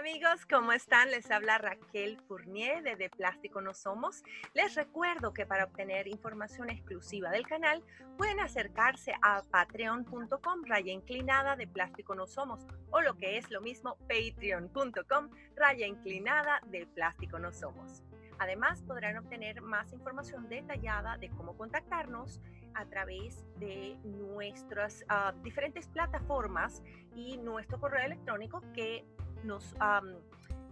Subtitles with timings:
[0.00, 1.10] amigos, ¿cómo están?
[1.10, 4.22] Les habla Raquel Fournier de De Plástico No Somos.
[4.54, 7.84] Les recuerdo que para obtener información exclusiva del canal
[8.16, 13.60] pueden acercarse a patreon.com raya inclinada de Plástico No Somos o lo que es lo
[13.60, 18.02] mismo patreon.com raya inclinada de Plástico No Somos.
[18.38, 22.40] Además, podrán obtener más información detallada de cómo contactarnos
[22.72, 26.82] a través de nuestras ah, diferentes plataformas
[27.14, 29.04] y nuestro correo electrónico que
[29.44, 29.74] nos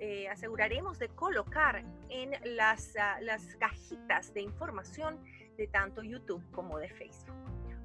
[0.01, 5.19] eh, aseguraremos de colocar en las, ah, las cajitas de información
[5.57, 7.35] de tanto YouTube como de Facebook.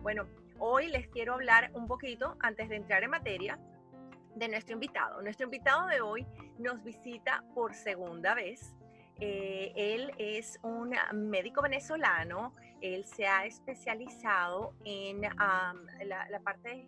[0.01, 0.27] Bueno,
[0.59, 3.59] hoy les quiero hablar un poquito, antes de entrar en materia,
[4.35, 5.21] de nuestro invitado.
[5.21, 6.25] Nuestro invitado de hoy
[6.59, 8.75] nos visita por segunda vez.
[9.19, 16.85] Eh, él es un médico venezolano, él se ha especializado en la, parte de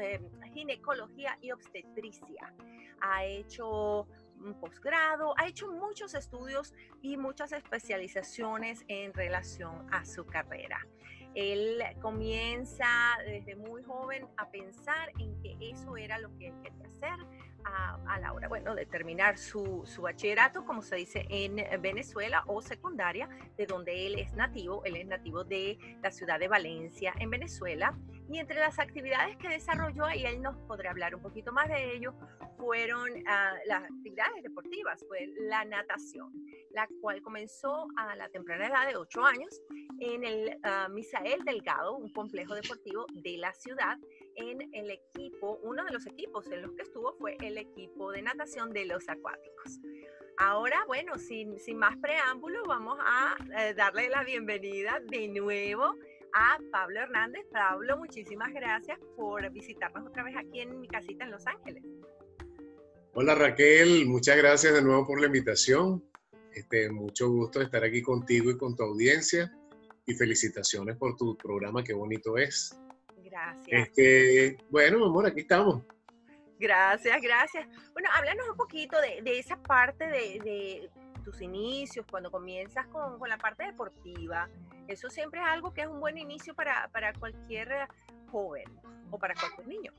[0.00, 0.20] eh,
[0.54, 2.54] ginecología y obstetricia.
[3.02, 4.06] Ha hecho
[4.40, 10.80] un posgrado, ha hecho muchos estudios y muchas especializaciones en relación a su carrera.
[11.34, 16.86] Él comienza desde muy joven a pensar en que eso era lo que él quería
[16.86, 22.44] hacer a, la hora, bueno, de terminar su, su, bachillerato, como se dice en Venezuela,
[22.46, 24.82] o secundaria, de donde él es nativo.
[24.84, 27.96] Él es nativo de la ciudad de Valencia, en Venezuela.
[28.28, 31.94] Y entre las actividades que desarrolló, y él nos podrá hablar un poquito más de
[31.94, 32.14] ello,
[32.56, 36.32] fueron ah, las actividades deportivas, fue la natación,
[36.70, 39.60] la cual comenzó a la temprana edad de 8 años
[40.00, 43.98] en el uh, Misael Delgado, un complejo deportivo de la ciudad,
[44.36, 48.22] en el equipo, uno de los equipos en los que estuvo fue el equipo de
[48.22, 49.80] natación de los acuáticos.
[50.38, 55.94] Ahora, bueno, sin, sin más preámbulo, vamos a eh, darle la bienvenida de nuevo
[56.34, 57.46] a Pablo Hernández.
[57.50, 61.82] Pablo, muchísimas gracias por visitarnos otra vez aquí en mi casita en Los Ángeles.
[63.14, 66.04] Hola Raquel, muchas gracias de nuevo por la invitación.
[66.52, 69.50] Este, mucho gusto estar aquí contigo y con tu audiencia
[70.04, 72.78] y felicitaciones por tu programa, qué bonito es.
[73.36, 73.88] Gracias.
[73.88, 75.82] Este, bueno, amor, aquí estamos.
[76.58, 77.68] Gracias, gracias.
[77.92, 80.90] Bueno, háblanos un poquito de, de esa parte de, de,
[81.22, 84.48] tus inicios, cuando comienzas con, con, la parte deportiva.
[84.88, 87.68] Eso siempre es algo que es un buen inicio para, para cualquier
[88.30, 88.64] joven
[89.10, 89.92] o para cualquier niño.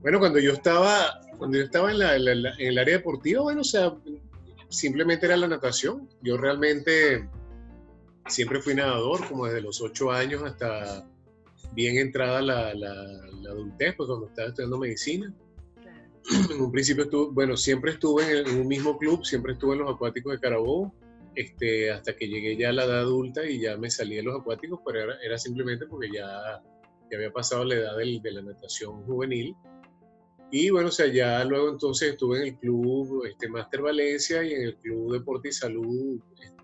[0.00, 3.64] Bueno, cuando yo estaba, cuando yo estaba en, la, en, el área deportiva, bueno, o
[3.64, 3.92] sea,
[4.70, 6.08] simplemente era la natación.
[6.20, 7.28] Yo realmente
[8.26, 11.06] siempre fui nadador, como desde los ocho años hasta
[11.74, 12.92] bien entrada la, la,
[13.50, 15.34] adultez, pues cuando estaba estudiando medicina.
[16.50, 19.94] En un principio estuve, bueno, siempre estuve en, un mismo club, siempre estuve en los
[19.94, 20.94] acuáticos de Carabobo,
[21.34, 24.40] este, hasta que llegué ya a la edad adulta y ya me salí de los
[24.40, 26.62] acuáticos, pero era, era simplemente porque ya,
[27.10, 29.54] ya, había pasado la edad de la natación juvenil.
[30.50, 34.52] Y bueno, o sea, ya luego entonces estuve en el club este, Master Valencia y
[34.52, 36.20] en el club Deporte y Salud,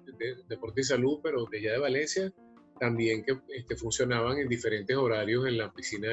[0.06, 2.32] este, Deporte y Salud, pero de allá de Valencia,
[2.80, 6.08] también que este, funcionaban en diferentes horarios en la piscina,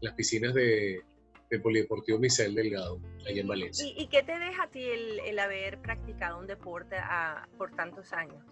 [0.00, 1.02] las piscinas de,
[1.62, 3.86] Polideportivo Misael Delgado, allá en Valencia.
[3.96, 6.96] ¿Y, qué te deja a ti el, haber practicado un deporte
[7.56, 8.44] por tantos años?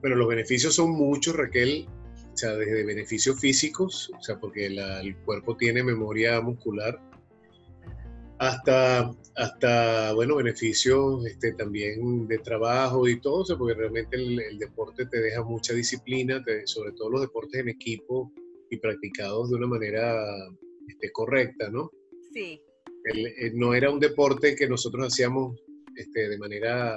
[0.00, 1.88] Bueno, los beneficios son muchos, Raquel,
[2.32, 7.00] o sea, desde beneficios físicos, o sea, porque el cuerpo tiene memoria muscular,
[8.38, 15.20] hasta, hasta bueno, beneficios este, también de trabajo y todo, porque realmente el, deporte te
[15.20, 18.32] deja mucha disciplina, sobre todo los deportes en equipo
[18.70, 20.24] y practicados de una manera
[20.86, 21.90] este, correcta, ¿no?
[22.32, 22.60] Sí.
[23.54, 25.56] No era un deporte que nosotros hacíamos
[25.96, 26.96] este, de manera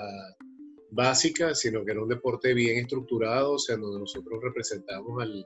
[0.92, 5.46] básica, sino que era un deporte bien estructurado, o sea, donde nosotros representamos al,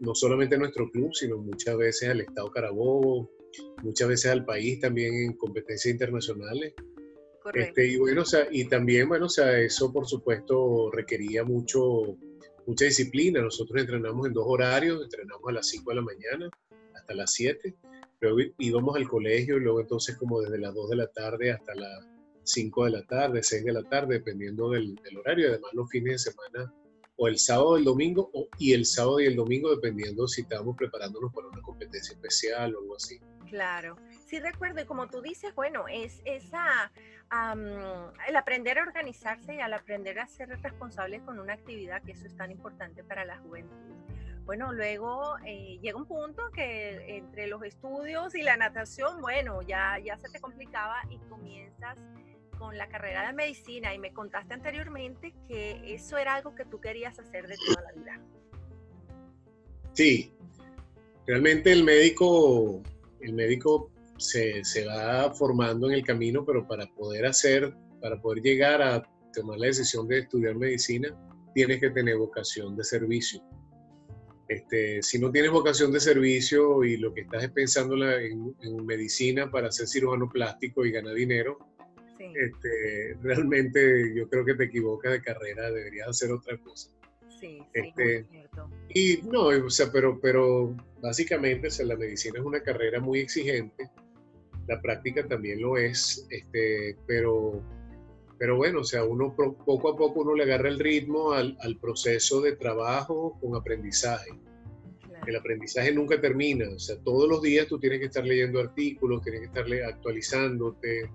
[0.00, 3.28] no solamente a nuestro club, sino muchas veces al Estado Carabobo,
[3.82, 6.74] muchas veces al país también en competencias internacionales.
[7.52, 12.16] Este, y bueno, o sea, y también, bueno, o sea, eso por supuesto requería mucho,
[12.66, 13.42] mucha disciplina.
[13.42, 16.50] Nosotros entrenamos en dos horarios, entrenamos a las 5 de la mañana
[16.94, 17.74] hasta las 7,
[18.20, 21.74] luego íbamos al colegio y luego entonces como desde las 2 de la tarde hasta
[21.74, 22.06] las
[22.44, 25.48] 5 de la tarde, 6 de la tarde, dependiendo del, del horario.
[25.50, 26.72] Además los fines de semana
[27.16, 30.76] o el sábado el domingo o, y el sábado y el domingo dependiendo si estábamos
[30.76, 33.20] preparándonos para una competencia especial o algo así.
[33.48, 33.96] Claro,
[34.26, 36.90] sí recuerdo, y como tú dices, bueno, es esa,
[38.26, 42.26] el aprender a organizarse y al aprender a ser responsable con una actividad, que eso
[42.26, 43.94] es tan importante para la juventud.
[44.44, 49.98] Bueno, luego eh, llega un punto que entre los estudios y la natación, bueno, ya,
[49.98, 51.96] ya se te complicaba y comienzas
[52.58, 56.80] con la carrera de medicina y me contaste anteriormente que eso era algo que tú
[56.80, 58.20] querías hacer de toda la vida.
[59.94, 60.32] Sí,
[61.26, 62.82] realmente el médico
[63.24, 68.42] el médico se, se, va formando en el camino, pero para poder hacer, para poder
[68.42, 71.08] llegar a tomar la decisión de estudiar medicina,
[71.54, 73.42] tienes que tener vocación de servicio.
[74.48, 78.86] Este, si no tienes vocación de servicio y lo que estás es pensando en, en
[78.86, 81.58] medicina para ser cirujano plástico y ganar dinero,
[82.18, 86.90] este, realmente yo creo que te equivocas de carrera, deberías hacer otra cosa.
[87.44, 88.26] Sí, sí, este,
[88.94, 93.90] Y no, o sea, pero, pero básicamente o la medicina es una carrera muy exigente,
[94.66, 97.62] la práctica también lo es, este, pero,
[98.38, 101.78] pero bueno, o sea, uno poco a poco uno le agarra el ritmo al, al
[101.78, 104.30] proceso de trabajo con aprendizaje.
[105.26, 109.22] El aprendizaje nunca termina, o sea, todos los días tú tienes que estar leyendo artículos,
[109.22, 111.10] tienes que estar actualizándote,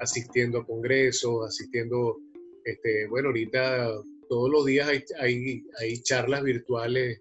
[0.00, 2.18] asistiendo a congresos, asistiendo,
[2.64, 3.90] este, bueno, ahorita
[4.28, 7.20] todos los días hay, hay, hay charlas virtuales,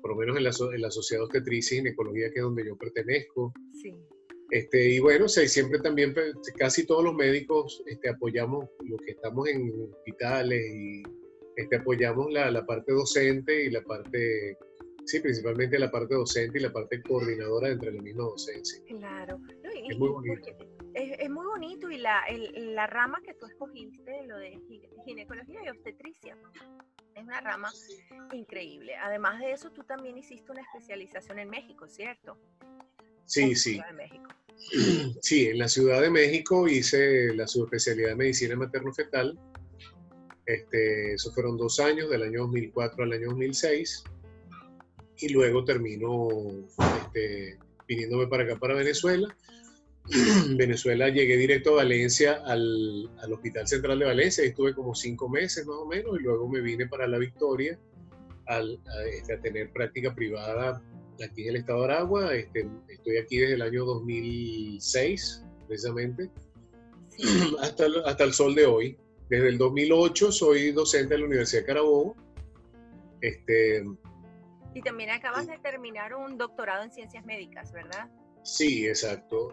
[0.00, 2.66] por lo menos en la, en la Sociedad de Obstetricia y Ginecología, que es donde
[2.66, 3.52] yo pertenezco.
[3.80, 3.94] Sí.
[4.50, 8.96] Este, y bueno, o sea, siempre también, pues, casi todos los médicos este, apoyamos lo
[8.98, 11.02] que estamos en hospitales y
[11.56, 14.56] este, apoyamos la, la parte docente y la parte
[15.06, 18.82] sí, principalmente la parte docente y la parte coordinadora entre la misma docencia.
[18.86, 19.40] Claro.
[19.88, 20.65] es muy bonito muy
[21.56, 22.22] bonito y la,
[22.54, 24.60] la, rama que tú escogiste, lo de
[25.06, 26.36] ginecología y obstetricia,
[27.14, 27.72] es una rama
[28.32, 28.94] increíble.
[28.96, 32.38] Además de eso, tú también hiciste una especialización en México, ¿cierto?
[33.24, 33.80] Sí, sí.
[33.88, 34.28] En México.
[35.20, 39.38] Sí, en la Ciudad de México hice la subespecialidad de medicina materno-fetal.
[40.44, 44.04] Este, esos fueron dos años, del año 2004 al año 2006.
[45.18, 46.28] Y luego termino
[47.02, 49.34] este, viniéndome para acá, para Venezuela
[50.56, 55.28] Venezuela llegué directo a Valencia, al, al, Hospital Central de Valencia, y estuve como cinco
[55.28, 57.78] meses más o menos, y luego me vine para La Victoria
[58.46, 60.82] al, a, este, tener práctica privada
[61.24, 62.34] aquí en el estado de Aragua.
[62.34, 66.30] Este, estoy aquí desde el año 2006, precisamente,
[67.60, 68.96] hasta, hasta el sol de hoy.
[69.28, 72.14] Desde el 2008 soy docente de la Universidad de Carabobo.
[73.20, 73.84] Este,
[74.72, 78.08] y también acabas de terminar un doctorado en ciencias médicas, ¿verdad?
[78.44, 79.52] Sí, exacto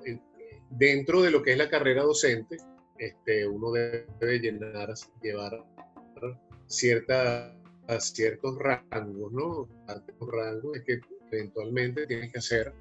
[0.78, 2.58] dentro de lo que es la carrera docente,
[2.98, 5.64] este, uno debe llenar, llevar
[6.68, 7.56] cierta,
[7.88, 9.68] a ciertos rangos, ¿no?
[10.20, 12.74] Los rangos es que eventualmente tienes que hacer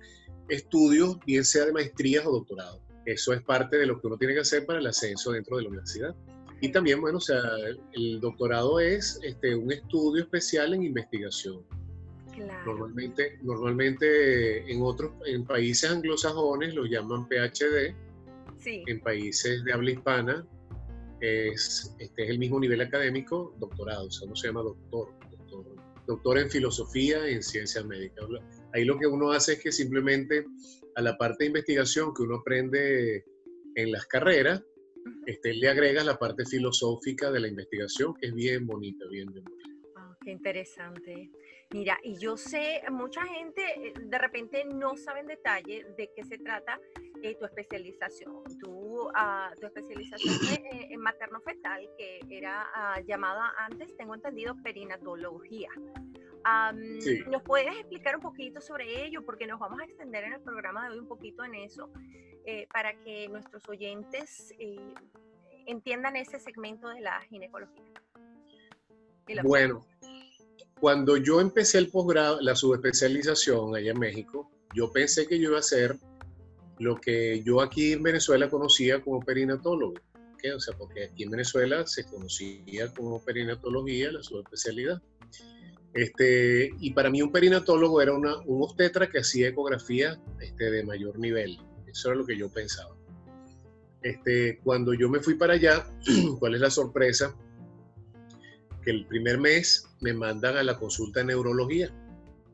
[0.48, 2.80] estudios, bien sea de maestrías o doctorado.
[3.04, 5.64] Eso es parte de lo que uno tiene que hacer para el ascenso dentro de
[5.64, 6.14] la universidad.
[6.60, 7.40] Y también, bueno, o sea,
[7.94, 11.64] el doctorado es este, un estudio especial en investigación.
[12.64, 17.94] Normalmente, normalmente en otros en países anglosajones lo llaman PhD.
[18.64, 20.46] En países de habla hispana
[21.20, 25.08] es, este es el mismo nivel académico, doctorado, o sea, no se llama doctor,
[26.06, 28.24] doctor, en filosofía, en ciencias médicas.
[28.72, 30.46] Ahí lo que uno hace es que simplemente
[30.94, 33.24] a la parte de investigación que uno aprende
[33.74, 34.62] en las carreras,
[35.26, 39.44] este, le agregas la parte filosófica de la investigación, que es bien bonita, bien, bien
[39.44, 39.68] bonita.
[39.96, 41.30] Ah, qué interesante.
[41.72, 46.22] Mira, y yo sé, mucha gente eh, de repente no sabe en detalle de qué
[46.24, 46.78] se trata
[47.22, 48.44] eh, tu especialización.
[48.60, 49.10] Tu, uh,
[49.58, 50.34] tu especialización
[50.70, 55.70] eh, en materno-fetal, que era ah, llamada antes, tengo entendido, perinatología.
[57.30, 59.24] ¿Nos puedes explicar un poquito sobre ello?
[59.24, 61.88] Porque nos vamos a extender en el programa de hoy un poquito en eso,
[62.72, 64.52] para que nuestros oyentes
[65.66, 68.02] entiendan ese segmento de la ginecología.
[69.44, 69.86] bueno,
[70.82, 75.58] cuando yo empecé el posgrado, la subespecialización allá en México, yo pensé que yo iba
[75.58, 75.96] a hacer
[76.80, 79.94] lo que yo aquí en Venezuela conocía como perinatólogo.
[80.56, 85.00] O sea, porque aquí en Venezuela se conocía como perinatología la subespecialidad.
[85.94, 90.82] Este, y para mí un perinatólogo era una, un obstetra que hacía ecografía este, de
[90.82, 91.60] mayor nivel.
[91.86, 92.96] Eso era lo que yo pensaba.
[94.02, 95.86] Este, cuando yo me fui para allá,
[96.40, 97.36] ¿cuál es la sorpresa?
[98.82, 101.90] que el primer mes me mandan a la consulta de neurología,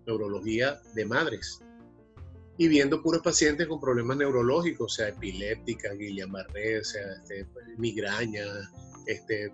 [0.06, 1.60] neurología de madres,
[2.58, 7.46] y viendo puros pacientes con problemas neurológicos, o sea, epiléptica, Guillain-Barré, o sea, este,
[7.78, 8.44] migraña,
[9.06, 9.52] este,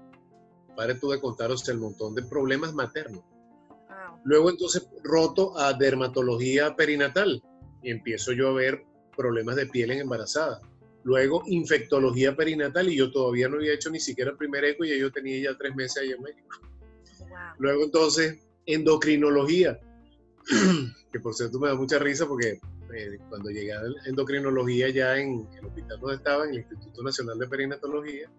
[0.75, 3.23] para tú de contar, o el montón de problemas maternos.
[4.25, 7.43] Luego entonces roto a dermatología perinatal
[7.83, 8.83] y empiezo yo a ver
[9.15, 10.61] problemas de piel en embarazada.
[11.05, 14.99] Luego infectología perinatal y yo todavía no había hecho ni siquiera el primer eco y
[14.99, 16.59] yo tenía ya tres meses ahí en México.
[17.59, 19.79] Luego entonces, endocrinología,
[21.13, 22.61] que por cierto me da mucha risa porque
[22.95, 27.39] eh, cuando llegué a endocrinología ya en el hospital donde estaba, en el Instituto Nacional
[27.39, 28.31] de Perinatología,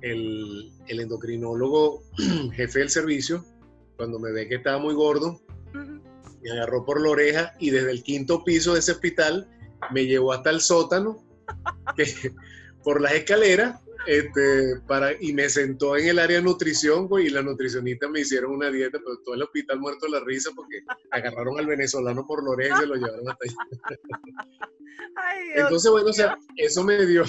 [0.00, 2.02] el, el endocrinólogo
[2.52, 3.44] jefe del servicio,
[3.96, 5.40] cuando me ve que estaba muy gordo,
[6.42, 9.48] me agarró por la oreja y desde el quinto piso de ese hospital
[9.92, 11.22] me llevó hasta el sótano,
[11.96, 12.32] que,
[12.82, 17.30] por las escaleras, este, para, y me sentó en el área de nutrición, pues, y
[17.30, 20.80] la nutricionista me hicieron una dieta, pero todo el hospital muerto de la risa porque
[21.10, 23.98] agarraron al venezolano por la oreja y se lo llevaron hasta allá.
[25.54, 27.24] Entonces, bueno, o sea, eso me dio,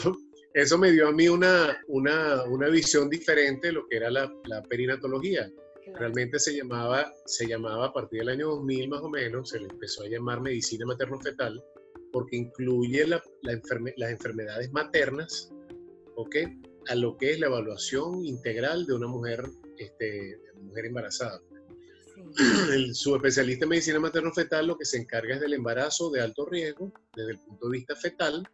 [0.54, 4.32] eso me dio a mí una, una, una visión diferente de lo que era la,
[4.46, 5.50] la perinatología.
[5.96, 9.68] Realmente se llamaba, se llamaba a partir del año 2000 más o menos, se le
[9.68, 11.62] empezó a llamar medicina materno-fetal,
[12.12, 13.60] porque incluye la, la
[13.98, 15.51] las enfermedades maternas,
[16.22, 16.36] ¿ok?
[16.88, 19.44] A lo que es la evaluación integral de una mujer,
[19.78, 21.42] este, mujer embarazada.
[22.74, 26.92] El subespecialista en medicina materno-fetal lo que se encarga es del embarazo de alto riesgo
[27.16, 28.48] desde el punto de vista fetal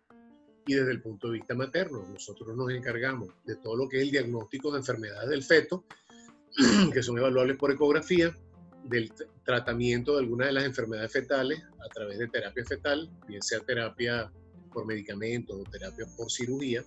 [0.66, 2.08] y desde el punto de vista materno.
[2.08, 5.86] Nosotros nos encargamos de todo lo que es el diagnóstico de enfermedades del feto,
[6.94, 8.36] que son evaluables por ecografía,
[8.84, 9.12] del
[9.44, 14.32] tratamiento de algunas de las enfermedades fetales a través de terapia fetal, bien sea terapia
[14.72, 16.84] por medicamentos o terapia por cirugía,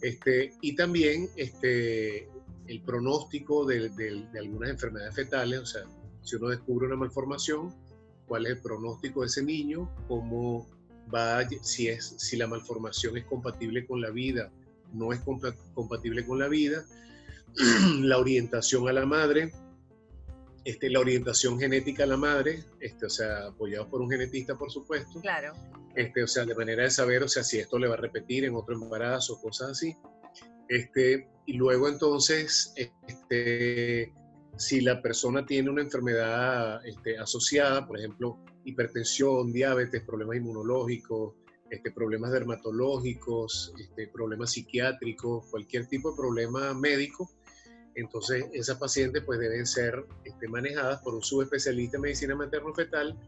[0.00, 2.28] este, y también este,
[2.66, 3.90] el pronóstico de,
[4.38, 5.82] algunas enfermedades fetales, o sea,
[6.22, 7.74] si uno descubre una malformación,
[8.26, 10.66] cuál es el pronóstico de ese niño, cómo
[11.12, 14.50] va, si, es, si la malformación es compatible con la vida,
[14.92, 15.20] no es
[15.74, 16.84] compatible con la vida,
[18.00, 19.52] la orientación a la madre,
[20.64, 24.70] este, la orientación genética a la madre, este, o sea, apoyado por un genetista, por
[24.70, 25.20] supuesto.
[25.20, 25.52] Claro.
[25.94, 28.44] Este, o sea, de manera de saber, o sea, si esto le va a repetir
[28.44, 29.96] en otro embarazo, cosas así.
[30.68, 34.12] Este, y luego entonces, este,
[34.56, 41.34] si la persona tiene una enfermedad este, asociada, por ejemplo, hipertensión, diabetes, problemas inmunológicos,
[41.70, 47.30] este, problemas dermatológicos, este, problemas psiquiátricos, cualquier tipo de problema médico,
[48.00, 53.18] entonces esas pacientes pues deben ser este, manejadas por un subespecialista en medicina materno-fetal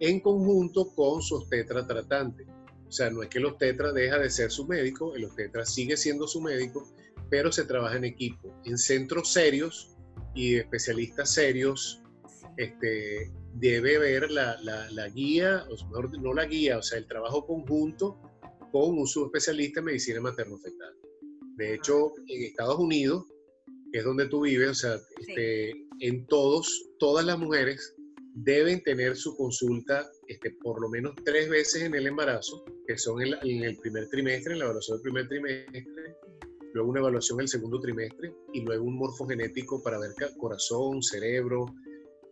[0.00, 2.46] en conjunto con su obstetra tratante.
[2.86, 5.96] O sea, no es que el obstetra deja de ser su médico, el obstetra sigue
[5.96, 6.88] siendo su médico,
[7.30, 9.96] pero se trabaja en equipo, en centros serios
[10.34, 12.02] y especialistas serios.
[12.56, 17.46] Este, debe ver la, la, guía, o mejor, no la guía, o sea, el trabajo
[17.46, 18.20] conjunto
[18.72, 20.94] con un subespecialista en medicina materno-fetal.
[21.56, 23.26] De hecho, en Estados Unidos,
[23.92, 27.94] que es donde tú vives, o sea, este, en todos, todas las mujeres
[28.34, 33.22] deben tener su consulta este, por lo menos tres veces en el embarazo, que son
[33.22, 36.16] en, en, el primer trimestre, en la evaluación del primer trimestre,
[36.74, 41.66] luego una evaluación el segundo trimestre y luego un morfogenético para ver corazón, cerebro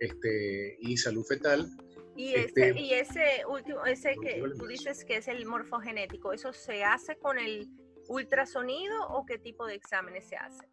[0.01, 1.69] este, y salud fetal.
[2.17, 6.83] Y, este, y ese último, ese que tú dices que es el morfogenético, ¿eso se
[6.85, 7.69] hace con el
[8.09, 10.69] ultrasonido o qué tipo de exámenes se hacen?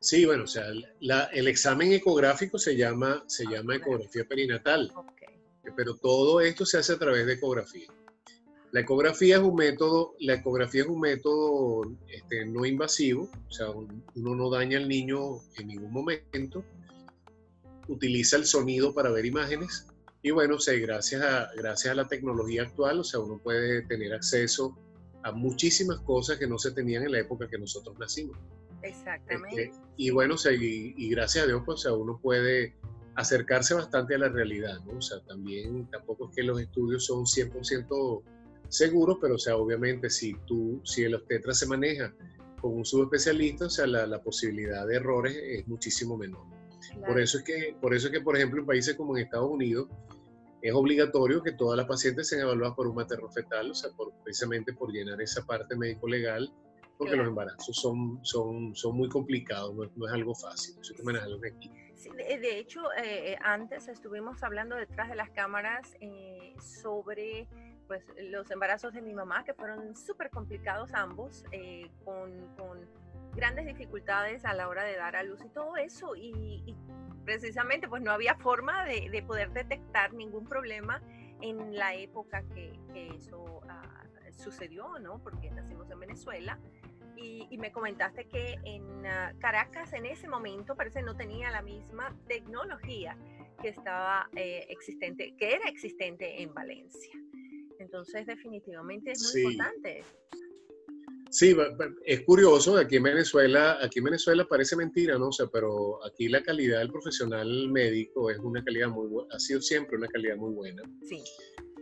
[0.00, 0.64] Sí, bueno, o sea,
[1.32, 4.92] el examen ecográfico se llama, se ah, llama ecografía perinatal,
[5.76, 7.88] pero todo esto se hace a través de ecografía.
[8.72, 13.70] La ecografía es un método, la ecografía es un método este, no invasivo, o sea,
[13.70, 16.64] uno no daña al niño en ningún momento,
[17.88, 19.86] utiliza el sonido para ver imágenes
[20.24, 23.82] y bueno, o sea, gracias a, gracias a la tecnología actual, o sea, uno puede
[23.82, 24.74] tener acceso
[25.22, 28.38] a muchísimas cosas que no se tenían en la época que nosotros nacimos.
[28.84, 29.64] Exactamente.
[29.64, 32.76] Este, y bueno, o sea, y, gracias a Dios, pues, o sea, uno puede
[33.14, 34.98] acercarse bastante a la realidad, ¿no?
[34.98, 38.22] O sea, también tampoco es que los estudios son 100%
[38.68, 42.12] seguros, pero, o sea, obviamente si tú, si el obstetra se maneja
[42.60, 46.44] con un subespecialista, o sea, la, la posibilidad de errores es muchísimo menor.
[47.06, 49.50] Por, eso es que, por eso es que, por ejemplo, en países como en Estados
[49.50, 49.88] Unidos,
[50.60, 54.12] es obligatorio que todas las pacientes sean evaluadas por un materno fetal, o sea, por,
[54.22, 56.50] precisamente por llenar esa parte médico-legal
[56.98, 61.70] porque los embarazos son, son, son muy complicados, no, es algo fácil, eso aquí.
[62.16, 67.48] de, hecho, eh, eh, antes estuvimos hablando detrás de las cámaras eh, sobre
[67.88, 71.44] pues, los embarazos de mi mamá, que fueron súper complicados ambos,
[72.04, 76.76] con, con, grandes dificultades a la hora de dar a luz y todo eso, y,
[77.24, 81.02] precisamente pues no había forma de, de, poder detectar ningún problema
[81.40, 85.18] en la época que, que eso ah, sucedió, ¿no?
[85.18, 86.58] Porque nacimos en Venezuela
[87.16, 92.16] y, me comentaste que en ah, Caracas en ese momento parece no tenía la misma
[92.28, 93.16] tecnología
[93.62, 97.14] que estaba eh, existente, que era existente en Valencia.
[97.78, 100.04] Entonces definitivamente es muy importante.
[101.30, 101.56] Sí,
[102.04, 105.28] es curioso, aquí en Venezuela, aquí en Venezuela parece mentira, ¿no?
[105.28, 109.40] O sea, pero aquí la calidad del profesional médico es una calidad muy buena, ha
[109.40, 110.82] sido siempre una calidad muy buena.
[111.02, 111.24] Sí.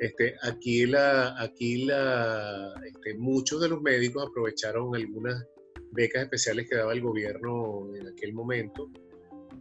[0.02, 5.46] Este, aquí la, aquí la, este, muchos de los médicos aprovecharon algunas
[5.92, 8.90] becas especiales que daba el gobierno en aquel momento.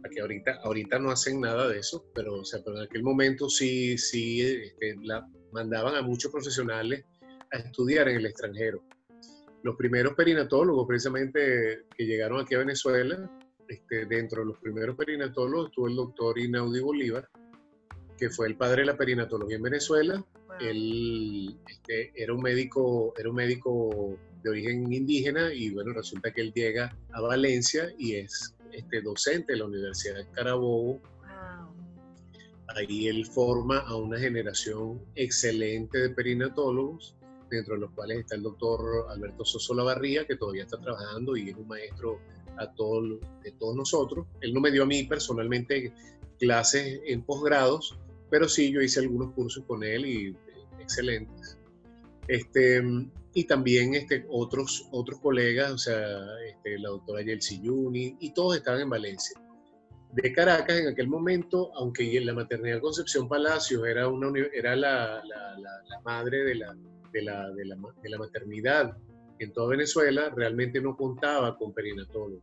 [0.04, 3.48] Aquí ahorita, ahorita no hacen nada de eso, pero, o sea, pero en aquel momento
[3.48, 7.04] sí, sí, este, la, mandaban a muchos profesionales
[7.52, 8.82] a estudiar en el extranjero.
[9.62, 13.30] Los primeros perinatólogos, precisamente, que llegaron aquí a Venezuela,
[14.08, 17.28] dentro de los primeros perinatólogos estuvo el doctor Inaudi Bolívar,
[18.18, 20.24] que fue el padre de la perinatología en Venezuela.
[20.60, 26.40] Él este, era, un médico, era un médico de origen indígena y bueno, resulta que
[26.40, 31.00] él llega a Valencia y es este, docente de la Universidad de Carabobo.
[32.68, 37.14] Ahí él forma a una generación excelente de perinatólogos,
[37.50, 41.50] dentro de los cuales está el doctor Alberto Soso Lavarría, que todavía está trabajando y
[41.50, 42.18] es un maestro
[42.56, 44.26] a todos, de todos nosotros.
[44.40, 45.92] Él no me dio a mí personalmente
[46.38, 47.98] clases en posgrados,
[48.30, 50.36] pero sí yo hice algunos cursos con él y
[50.82, 51.58] excelentes.
[52.28, 52.82] Este,
[53.34, 58.56] y también este, otros, otros colegas, o sea, este, la doctora Yelsi Yuni, y todos
[58.56, 59.40] estaban en Valencia.
[60.12, 66.00] De Caracas, en aquel momento, aunque la maternidad Concepción Palacios era, una, era la, la,
[66.04, 66.76] madre de la,
[67.12, 68.96] de, la, de, la, de la maternidad
[69.38, 72.42] en toda Venezuela, realmente no contaba con perinatólogo.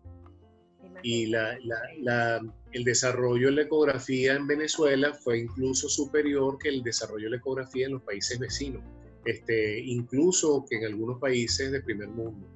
[1.01, 1.57] Y la,
[2.01, 7.31] la, el desarrollo de la ecografía en Venezuela fue incluso superior que el desarrollo de
[7.31, 8.83] la ecografía en los países vecinos
[9.25, 12.47] este, incluso que en algunos países de primer mundo.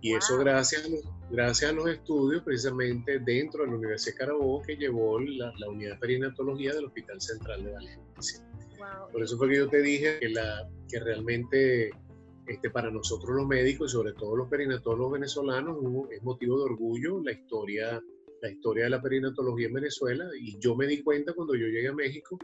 [0.00, 1.00] Y eso gracias a, los,
[1.30, 5.92] gracias a los estudios precisamente dentro de la Universidad de Carabobo que llevó la, unidad
[5.92, 8.44] de perinatología del Hospital Central de Valencia.
[9.12, 11.90] Por eso fue que yo te dije que, la, que realmente
[12.46, 15.76] este, para nosotros los médicos y sobre todo los perinatólogos venezolanos
[16.10, 18.02] es motivo de orgullo la historia,
[18.40, 20.24] la historia de la perinatología en Venezuela.
[20.38, 22.38] Y yo me di cuenta cuando yo llegué a México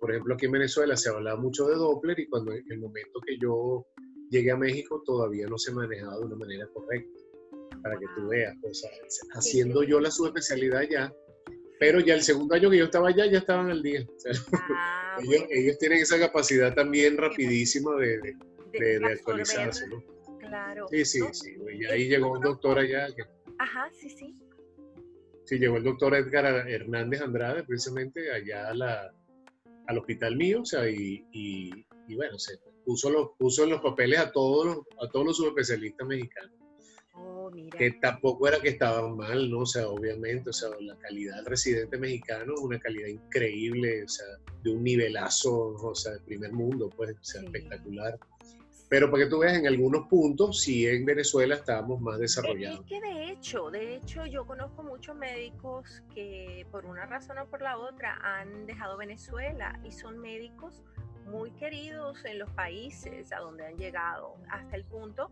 [0.00, 3.20] por ejemplo, aquí en Venezuela se hablaba mucho de Doppler y cuando en el momento
[3.26, 3.86] que yo
[4.30, 7.18] llegué a México todavía no se manejaba de una manera correcta,
[7.82, 8.28] para que tú ah.
[8.28, 8.90] veas, o sea,
[9.32, 11.12] haciendo yo la subespecialidad ya,
[11.80, 14.06] pero ya el segundo año que yo estaba allá ya estaban al día.
[15.20, 18.36] Ah, ellos, tienen esa capacidad también rapidísima de, de,
[19.04, 20.02] actualizarse, ¿no?
[20.38, 20.86] Claro.
[20.88, 21.56] Sí, sí, sí.
[21.78, 23.08] Y ahí llegó un doctor allá.
[23.58, 24.34] Ajá, sí, sí.
[25.44, 29.14] Sí, llegó el doctor Edgar Hernández Andrade, precisamente allá a la,
[29.86, 34.18] al hospital mío, o sea, y, y, bueno, se puso, los, puso en los papeles
[34.18, 36.52] a todos los, a todos los subespecialistas mexicanos.
[37.14, 37.76] Oh, mira.
[37.78, 39.60] Que tampoco era que estaban mal, ¿no?
[39.60, 44.08] O sea, obviamente, o sea, la calidad del residente mexicano es una calidad increíble, o
[44.08, 44.26] sea,
[44.62, 48.18] de un nivelazo, o sea, de primer mundo, pues, o sea, espectacular.
[48.88, 52.80] Pero para que tú veas, en algunos puntos, sí en Venezuela estábamos más desarrollados.
[52.80, 57.46] Es que de hecho, de hecho, yo conozco muchos médicos que por una razón o
[57.46, 60.82] por la otra han dejado Venezuela y son médicos
[61.26, 65.30] muy queridos en los países a donde han llegado, hasta el punto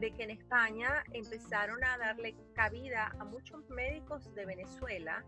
[0.00, 5.24] de que en España empezaron a darle cabida a muchos médicos de Venezuela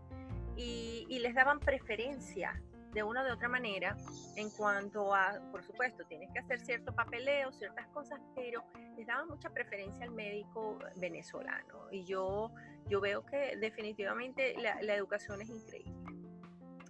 [0.57, 2.61] y, y les daban preferencia
[2.93, 3.95] de una u otra manera
[4.35, 8.63] en cuanto a, por supuesto, tienes que hacer cierto papeleo, ciertas cosas, pero
[8.97, 11.87] les daban mucha preferencia al médico venezolano.
[11.91, 12.51] Y yo,
[12.87, 15.93] yo veo que definitivamente la, educación es increíble.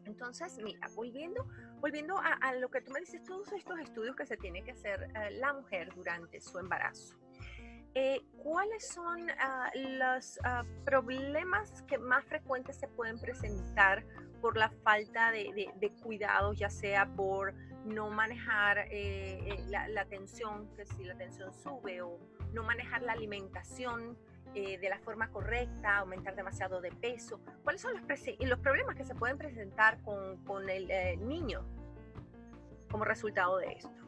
[0.05, 1.47] Entonces, mira, volviendo,
[1.79, 5.09] volviendo a, lo que tú me dices, todos estos estudios que se tiene que hacer
[5.15, 7.15] eh, la mujer durante su embarazo.
[7.93, 14.05] Eh, ¿Cuáles son ah, los ah, problemas que más frecuentes se pueden presentar
[14.41, 15.71] por la falta de,
[16.03, 17.53] cuidados, ya sea por
[17.85, 22.19] no manejar eh, eh, la, tensión, que si la tensión sube, o
[22.53, 24.17] no manejar la alimentación
[24.53, 27.39] eh, de la forma correcta, aumentar demasiado de peso.
[27.63, 28.03] ¿Cuáles son los,
[28.39, 30.89] los problemas que se pueden presentar con, con el
[31.27, 31.65] niño
[32.89, 34.01] como resultado de esto?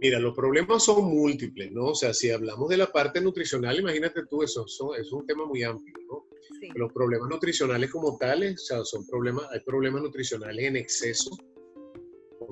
[0.00, 1.86] Mira, los problemas son múltiples, ¿no?
[1.86, 5.46] O sea, si hablamos de la parte nutricional, imagínate tú, eso, eso es un tema
[5.46, 6.25] muy amplio, ¿no?
[6.74, 11.30] Los problemas nutricionales como tales, o sea, son problemas, hay problemas nutricionales en exceso,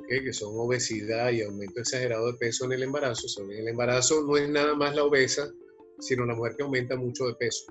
[0.09, 3.27] que son obesidad y aumento exagerado de peso en el embarazo.
[3.41, 5.51] O en el embarazo no es nada más la obesa,
[6.01, 7.67] sino la mujer que aumenta mucho de peso.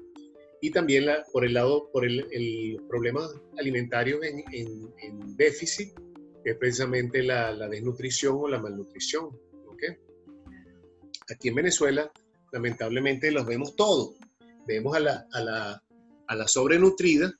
[0.62, 5.93] Y también la, por el lado, por el, el problemas alimentarios en, en, déficit,
[6.43, 9.29] que es precisamente la, la, desnutrición o la malnutrición.
[9.67, 9.97] ¿okay?
[11.29, 12.09] Aquí en Venezuela,
[12.53, 14.15] lamentablemente, los vemos todos.
[14.65, 15.83] Vemos a la, a la,
[16.27, 17.33] a la sobrenutrida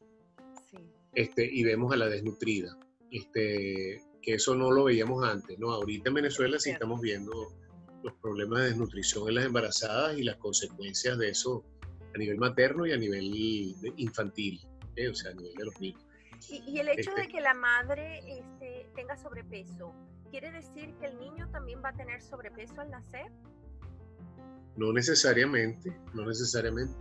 [1.14, 2.78] este, y vemos a la desnutrida.
[3.12, 5.72] Este, que eso no lo veíamos antes, ¿no?
[5.72, 7.32] Ahorita en Venezuela sí estamos viendo
[8.04, 11.64] los problemas de desnutrición en las embarazadas y las consecuencias de eso
[12.14, 13.26] a nivel materno y a nivel
[13.98, 14.62] infantil,
[14.96, 15.10] ¿eh?
[15.10, 16.06] o sea, a nivel de los niños.
[16.50, 19.94] Y, el hecho de este que la madre este, tenga sobrepeso,
[20.30, 23.32] ¿quiere decir que el niño también va a tener sobrepeso al nacer?
[24.76, 26.94] No necesariamente, no necesariamente.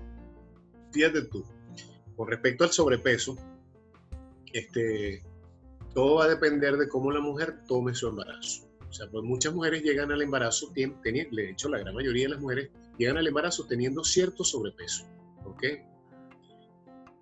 [0.93, 1.45] Fíjate tú,
[2.23, 3.37] con respecto al sobrepeso,
[4.53, 5.25] este,
[5.93, 8.71] todo va a depender de cómo la mujer tome su embarazo.
[8.89, 12.41] O sea, pues muchas mujeres llegan al embarazo, de hecho la gran mayoría de las
[12.41, 15.05] mujeres llegan al embarazo teniendo cierto sobrepeso.
[15.47, 15.65] ¿Ok?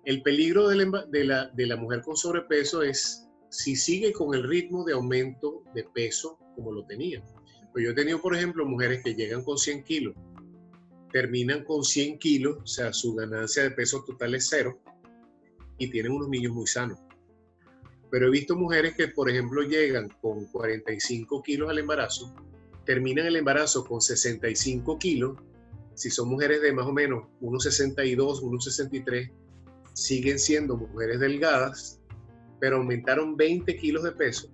[0.05, 0.75] El peligro de
[1.25, 5.83] la, de la mujer con sobrepeso es si sigue con el ritmo de aumento de
[5.83, 7.25] peso como lo tenía.
[7.71, 10.15] Pues yo he tenido, por ejemplo, mujeres que llegan con 100 kilos,
[11.11, 14.79] terminan con 100 kilos, o sea, su ganancia de peso total es cero,
[15.81, 16.99] y tienen unos niños muy sanos.
[18.11, 22.35] Pero he visto mujeres que, por ejemplo, llegan con 45 kilos al embarazo,
[22.85, 25.37] terminan el embarazo con 65 kilos,
[25.95, 29.31] si son mujeres de más o menos 1,62, 1,63,
[29.93, 31.99] siguen siendo mujeres delgadas,
[32.59, 34.51] pero aumentaron 20 kilos de peso.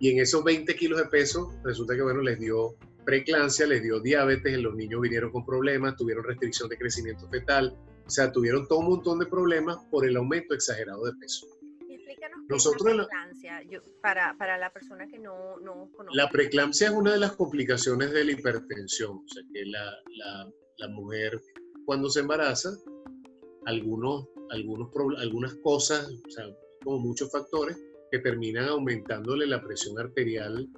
[0.00, 2.74] Y en esos 20 kilos de peso, resulta que, bueno, les dio
[3.06, 7.74] preeclampsia, les dio diabetes, los niños vinieron con problemas, tuvieron restricción de crecimiento fetal,
[8.12, 11.46] o sea, tuvieron todo un montón de problemas por el aumento exagerado de peso.
[12.46, 16.14] Nosotros la preeclampsia, para, para, la persona que no, no conoce.
[16.14, 20.52] La preeclampsia es una de las complicaciones de la hipertensión, o sea, que la, la,
[20.76, 21.40] la mujer
[21.86, 22.68] cuando se embaraza,
[23.64, 26.44] algunos, algunos, algunas cosas, o sea,
[26.84, 30.68] como muchos factores, que terminan aumentándole la presión arterial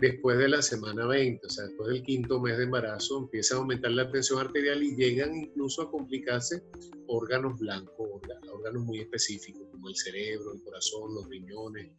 [0.00, 3.58] después de la semana 20, o sea, después del quinto mes de embarazo, empieza a
[3.58, 6.62] aumentar la presión arterial y llegan incluso a complicarse
[7.06, 8.08] órganos blancos,
[8.50, 11.92] órganos muy específicos, como el cerebro, el corazón, los riñones,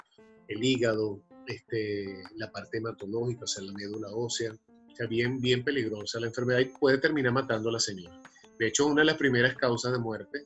[0.48, 4.54] el hígado, este, la parte hematológica, o sea, la médula ósea.
[4.54, 8.22] O sea, bien, bien peligrosa la enfermedad y puede terminar matando a la señora.
[8.60, 10.44] De hecho, una de las primeras causas de muerte,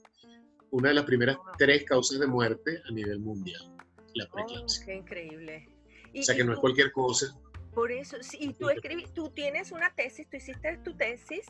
[0.71, 3.75] una de las primeras tres causas de muerte a nivel mundial,
[4.13, 4.85] la oh, preeclampsia.
[4.85, 5.74] qué increíble.
[6.19, 7.35] O sea, que no es cualquier cosa.
[7.73, 11.45] Por eso, y tú, escribí, tú tienes una tesis, tú hiciste tu tesis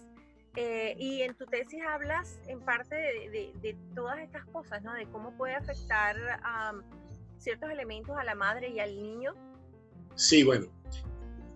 [0.55, 4.93] eh, y en tu tesis hablas en parte de, todas estas cosas, ¿no?
[4.93, 6.15] De cómo puede afectar
[7.37, 9.33] ciertos elementos a la madre y al niño.
[10.15, 10.67] Sí, bueno.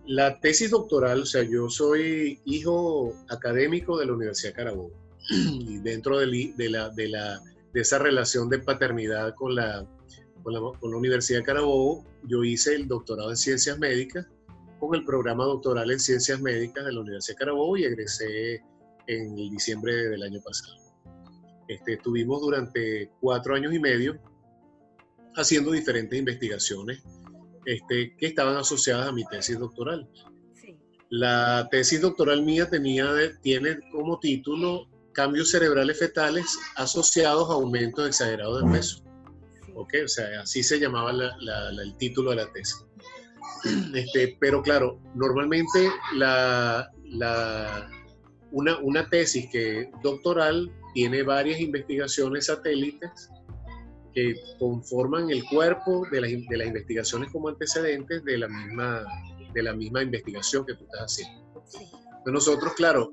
[0.06, 4.92] La tesis doctoral, o sea, yo soy hijo académico de la Universidad de Carabobo
[5.30, 6.26] y dentro de,
[6.68, 7.40] la, de, la,
[7.72, 9.86] de esa relación de paternidad con la,
[10.42, 14.26] con la, con la Universidad de Carabobo, yo hice el doctorado en ciencias médicas
[14.80, 18.62] con el programa doctoral en Ciencias Médicas de la Universidad de Carabobo y egresé
[19.06, 20.74] en el diciembre del año pasado.
[21.68, 24.18] Este, estuvimos durante cuatro años y medio
[25.36, 27.02] haciendo diferentes investigaciones
[27.64, 30.08] este, que estaban asociadas a mi tesis doctoral.
[31.10, 33.06] La tesis doctoral mía tenía,
[33.42, 39.04] tiene como título Cambios cerebrales fetales asociados a aumentos exagerados de peso.
[39.80, 42.84] O sea, así se llamaba el título de la tesis.
[43.94, 46.90] Este, pero claro, normalmente la,
[48.52, 53.28] una, una, tesis que doctoral tiene varias investigaciones satélites
[54.14, 59.04] que conforman el cuerpo de, de las investigaciones como antecedentes de la misma,
[59.52, 61.62] de la misma investigación que tú estás haciendo.
[62.26, 63.12] nosotros, claro,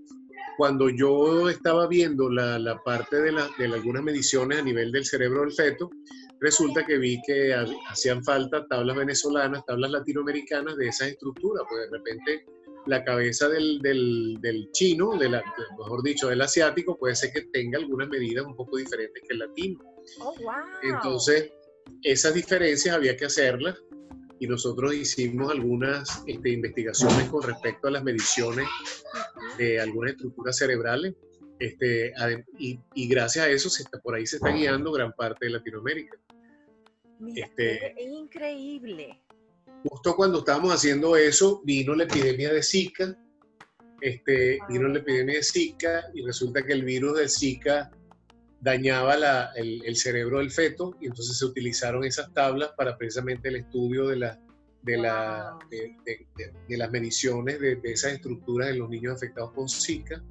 [0.58, 5.06] cuando yo estaba viendo la, la parte de, la, de algunas mediciones a nivel del
[5.06, 5.92] cerebro del feto,
[6.40, 7.54] resulta que vi que
[7.90, 12.46] hacían falta tablas venezolanas, tablas latinoamericanas de esas estructuras, pues de repente
[12.86, 15.44] la cabeza del, del, chino, de la,
[15.78, 19.40] mejor dicho, del asiático, puede ser que tenga algunas medidas un poco diferentes que el
[19.40, 19.80] latino.
[20.22, 20.54] Oh, wow.
[20.84, 21.52] Entonces,
[22.04, 23.78] esas diferencias había que hacerlas
[24.40, 28.68] y nosotros hicimos algunas este, investigaciones con respecto a las mediciones
[29.58, 31.16] de algunas estructuras cerebrales
[31.60, 32.14] este,
[32.60, 36.18] y, gracias a eso se está, por ahí se está guiando gran parte de Latinoamérica.
[37.36, 39.22] Este, es increíble.
[39.84, 43.16] Justo cuando estábamos haciendo eso, vino la epidemia de Zika,
[44.02, 47.92] este, vino la epidemia de Zika y resulta que el virus de Zika
[48.62, 53.58] dañaba la, el, cerebro del feto y entonces se utilizaron esas tablas para precisamente el
[53.58, 54.40] estudio de, la,
[54.84, 55.96] de, la, de,
[56.68, 60.24] de, las mediciones de, esas estructuras en los niños afectados con Zika.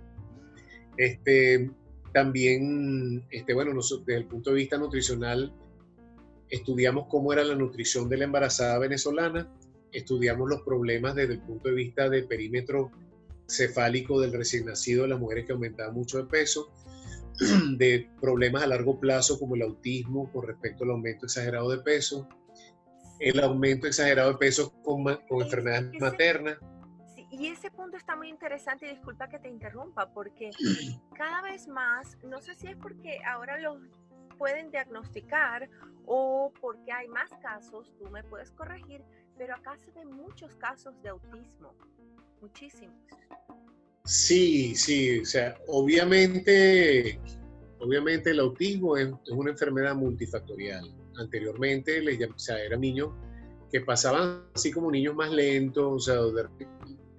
[0.97, 1.71] Este,
[2.13, 5.53] también, este, bueno, nosotros, desde el punto de vista nutricional,
[6.51, 9.51] estudiamos cómo era la nutrición de la embarazada venezolana,
[9.93, 12.91] estudiamos los problemas desde el punto de vista del perímetro
[13.49, 16.73] cefálico del recién nacido de las mujeres que aumentaban mucho de peso,
[17.77, 22.29] de problemas a largo plazo como el autismo con respecto al aumento exagerado de peso,
[23.21, 26.59] el aumento exagerado de peso con, con enfermedades maternas.
[27.31, 30.51] Y ese punto está muy interesante y disculpa que te interrumpa, porque
[31.17, 33.79] cada vez más, no sé si es porque ahora los
[34.39, 35.69] pueden diagnosticar
[36.07, 39.03] o porque hay más casos, tú me puedes corregir,
[39.37, 41.75] pero acá se ven muchos casos de autismo,
[42.41, 42.97] muchísimos.
[44.05, 47.19] Sí, sí, o sea, obviamente,
[47.81, 50.95] obviamente el autismo es, una enfermedad multifactorial.
[51.19, 53.11] anteriormente, les, o sea, eran niños
[53.73, 56.49] que pasaban así como niños más lentos, o sea, de,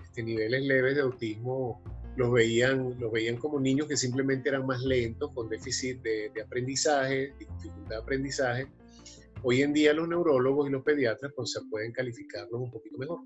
[0.03, 1.81] este, niveles leves de autismo,
[2.17, 7.33] los veían, los veían como niños que simplemente eran más lentos, con déficit de, aprendizaje,
[7.39, 8.67] dificultad de aprendizaje.
[9.43, 13.19] Hoy en día los neurólogos y los pediatras pues, se pueden calificarlos un poquito mejor.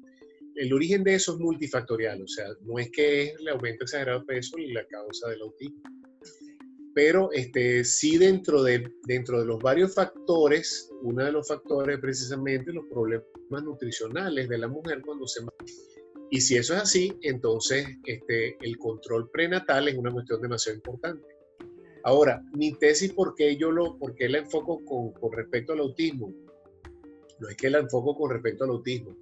[0.55, 4.19] El origen de eso es multifactorial, o sea, no es que es el aumento exagerado
[4.19, 5.81] de peso y la causa del autismo
[6.93, 12.01] pero este, sí dentro de, dentro de los varios factores, uno de los factores es
[12.01, 13.25] precisamente los problemas
[13.63, 15.41] nutricionales de la mujer cuando se
[16.31, 21.27] y si eso es así, entonces este, el control prenatal es una cuestión demasiado importante.
[22.03, 25.79] Ahora, mi tesis, ¿por qué yo lo, por qué la enfoco con, con respecto al
[25.79, 26.33] autismo?
[27.37, 29.13] No es que la enfoco con respecto al autismo,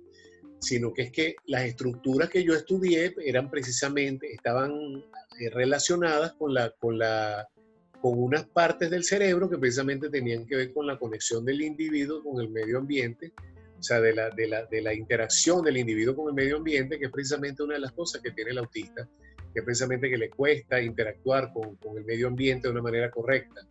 [0.59, 4.71] sino que es que las estructuras que yo estudié eran precisamente, estaban
[5.39, 7.49] eh, relacionadas con la, con la
[8.01, 12.23] con unas partes del cerebro que precisamente tenían que ver con la conexión del individuo
[12.23, 13.33] con el medio ambiente,
[13.79, 16.99] o sea, de la, de la, de la interacción del individuo con el medio ambiente,
[16.99, 19.07] que es precisamente una de las cosas que tiene el autista,
[19.53, 23.09] que es precisamente que le cuesta interactuar con, con el medio ambiente de una manera
[23.09, 23.61] correcta.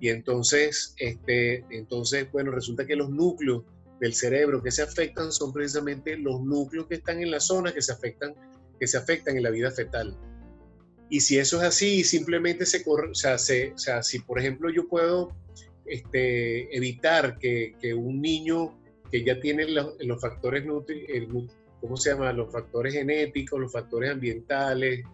[0.00, 3.64] Y entonces, este, entonces, bueno, resulta que los núcleos
[4.00, 7.80] del cerebro que se afectan son precisamente los núcleos que están en la zona que
[7.80, 8.34] se afectan,
[8.78, 10.16] que se afectan en la vida fetal.
[11.08, 14.70] Y si eso es así, simplemente se corre, o sea, o sea si por ejemplo
[14.70, 15.34] yo puedo
[15.86, 18.76] este, evitar que, que, un niño
[19.10, 20.64] que ya tiene los, los factores,
[21.80, 22.32] ¿cómo se llama?
[22.32, 25.04] Los factores genéticos, los factores ambientales,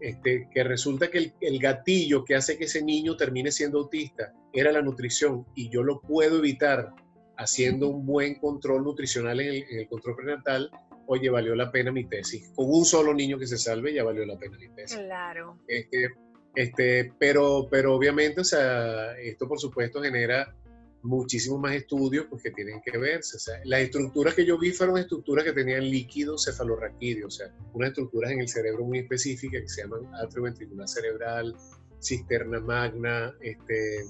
[0.00, 4.32] este, que resulta que el, el, gatillo que hace que ese niño termine siendo autista
[4.52, 6.92] era la nutrición y yo lo puedo evitar
[7.36, 10.70] haciendo un buen control nutricional en el, en el control prenatal,
[11.06, 12.50] oye, valió la pena mi tesis.
[12.54, 14.98] Con un solo niño que se salve ya valió la pena mi tesis.
[14.98, 15.58] Claro.
[15.68, 16.10] Este,
[16.54, 20.54] este, pero, pero obviamente, o sea, esto por supuesto genera
[21.02, 23.36] muchísimos más estudios pues, que tienen que verse.
[23.36, 27.54] O sea, las estructuras que yo vi fueron estructuras que tenían líquido cefalorraquídeo, o sea,
[27.74, 31.56] unas estructuras en el cerebro muy específicas que se llaman atrio ventricular cerebral,
[32.00, 34.04] cisterna magna, este,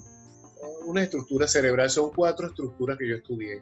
[0.87, 3.61] una estructura cerebral, son cuatro estructuras que yo estudié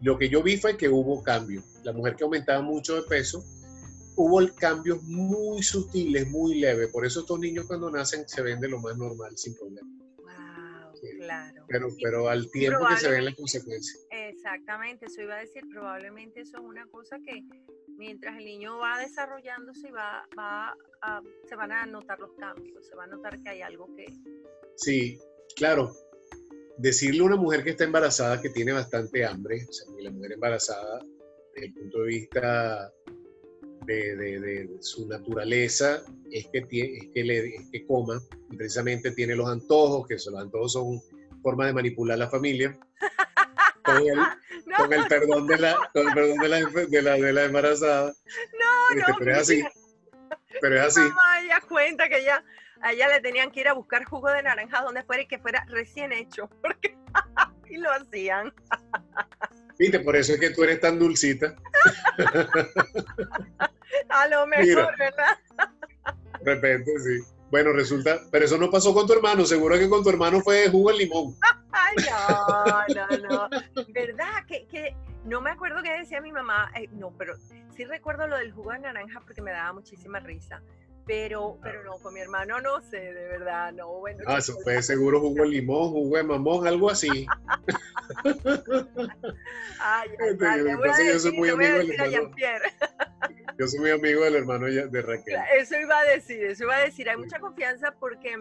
[0.00, 1.64] lo que yo vi fue que hubo cambios.
[1.82, 3.44] La mujer que aumentaba mucho de peso,
[4.16, 6.88] hubo cambios muy sutiles, muy leves.
[6.90, 9.88] Por eso estos niños cuando nacen se ven de lo más normal, sin problema.
[11.18, 11.64] Claro.
[11.68, 14.06] Pero, pero al tiempo que se ven las consecuencias.
[14.10, 17.42] Exactamente, eso iba a decir, probablemente eso es una cosa que
[17.96, 20.76] mientras el niño va desarrollándose va, va
[21.48, 24.06] se van a notar los cambios, se va a notar que hay algo que...
[24.76, 25.18] Sí,
[25.56, 25.92] claro,
[26.76, 30.32] decirle a una mujer que está embarazada que tiene bastante hambre, o sea, la mujer
[30.32, 31.04] embarazada,
[31.54, 32.92] desde el punto de vista
[33.88, 38.20] de, su naturaleza, es que, tiene, que, le, que coma,
[38.50, 41.00] y precisamente tiene los antojos, que los antojos son
[41.42, 42.78] forma de manipular a la familia,
[43.82, 48.12] con el, perdón de la, con el perdón de la, de la, de la embarazada.
[48.12, 49.18] No, este, no.
[49.18, 49.64] Pero es así.
[50.60, 51.00] Pero es así.
[51.00, 52.44] Mamá, ella cuenta que ya
[52.80, 55.38] a ella le tenían que ir a buscar jugo de naranja donde fuera y que
[55.38, 56.96] fuera recién hecho, porque
[57.68, 58.52] y lo hacían.
[59.78, 61.54] Viste, por eso es que tú eres tan dulcita.
[64.08, 65.38] a lo mejor, ¿verdad?
[66.40, 67.20] De repente, sí.
[67.50, 70.68] Bueno, resulta, pero eso no pasó con tu hermano, seguro que con tu hermano fue
[70.68, 71.34] jugo de limón.
[71.72, 73.48] Ay, no, no, no.
[73.88, 74.44] ¿Verdad?
[74.46, 77.36] Que, que no me acuerdo qué decía mi mamá, eh, no, pero
[77.74, 80.60] sí recuerdo lo del jugo de naranja porque me daba muchísima risa
[81.08, 83.88] pero, pero no, con mi hermano no sé, de verdad, no.
[83.98, 87.26] Bueno, ah, eso fue seguro jugo de limón, jugo de mamón, algo así.
[89.80, 92.34] ay, ay, ay, yo soy muy amigo del hermano.
[93.58, 95.40] Yo soy muy amigo del hermano de Raquel.
[95.56, 97.08] Eso iba a decir, eso iba a decir.
[97.08, 98.36] Hay mucha confianza porque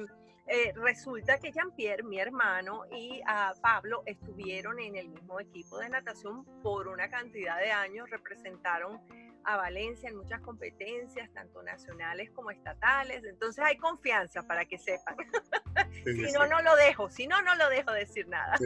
[0.48, 5.90] eh, resulta que Jean-Pierre, mi hermano, y a Pablo estuvieron en el mismo equipo de
[5.90, 9.02] natación por una cantidad de años, representaron
[9.44, 13.24] a Valencia en muchas competencias, tanto nacionales como estatales.
[13.24, 15.16] Entonces hay confianza para que sepan.
[16.04, 17.10] si no, no lo dejo.
[17.10, 18.58] Si no, no lo dejo decir nada.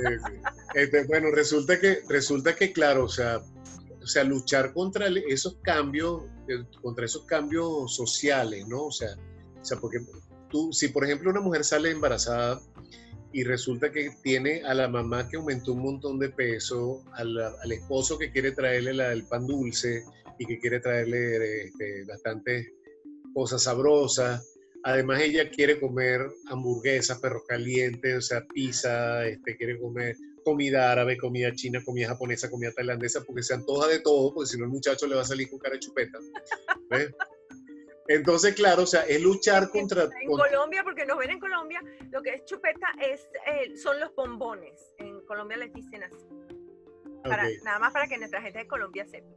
[0.73, 3.41] Este, bueno, resulta que, resulta que, claro, o sea,
[4.01, 8.85] o sea, luchar contra esos cambios, eh, contra esos cambios sociales, ¿no?
[8.85, 9.09] O sea,
[9.61, 9.99] o sea, porque
[10.51, 12.61] tú, si por ejemplo una mujer sale embarazada
[13.33, 17.71] y resulta que tiene a la mamá que aumentó un montón de peso, al, al
[17.71, 20.03] esposo que quiere traerle la, el pan dulce,
[20.41, 22.67] y que quiere traerle este, bastantes
[23.31, 24.55] cosas sabrosas.
[24.83, 31.17] Además, ella quiere comer hamburguesas, perros calientes, o sea, pizza, este, quiere comer comida árabe,
[31.17, 34.71] comida china, comida japonesa, comida tailandesa, porque se antoja de todo, porque si no el
[34.71, 36.17] muchacho le va a salir con cara de chupeta.
[38.07, 40.03] Entonces, claro, o sea, es luchar contra...
[40.03, 44.13] En Colombia, porque nos ven en Colombia, lo que es chupeta es, eh, son los
[44.15, 44.93] bombones.
[44.97, 46.27] En Colombia les dicen así.
[47.63, 49.27] nada más para que nuestra gente de Colombia sepa.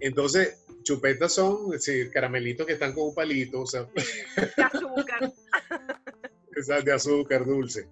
[0.00, 3.82] Entonces, chupetas son decir, caramelitos que están con un palito, o sea.
[3.84, 5.32] de azúcar.
[6.84, 7.88] de azúcar dulce.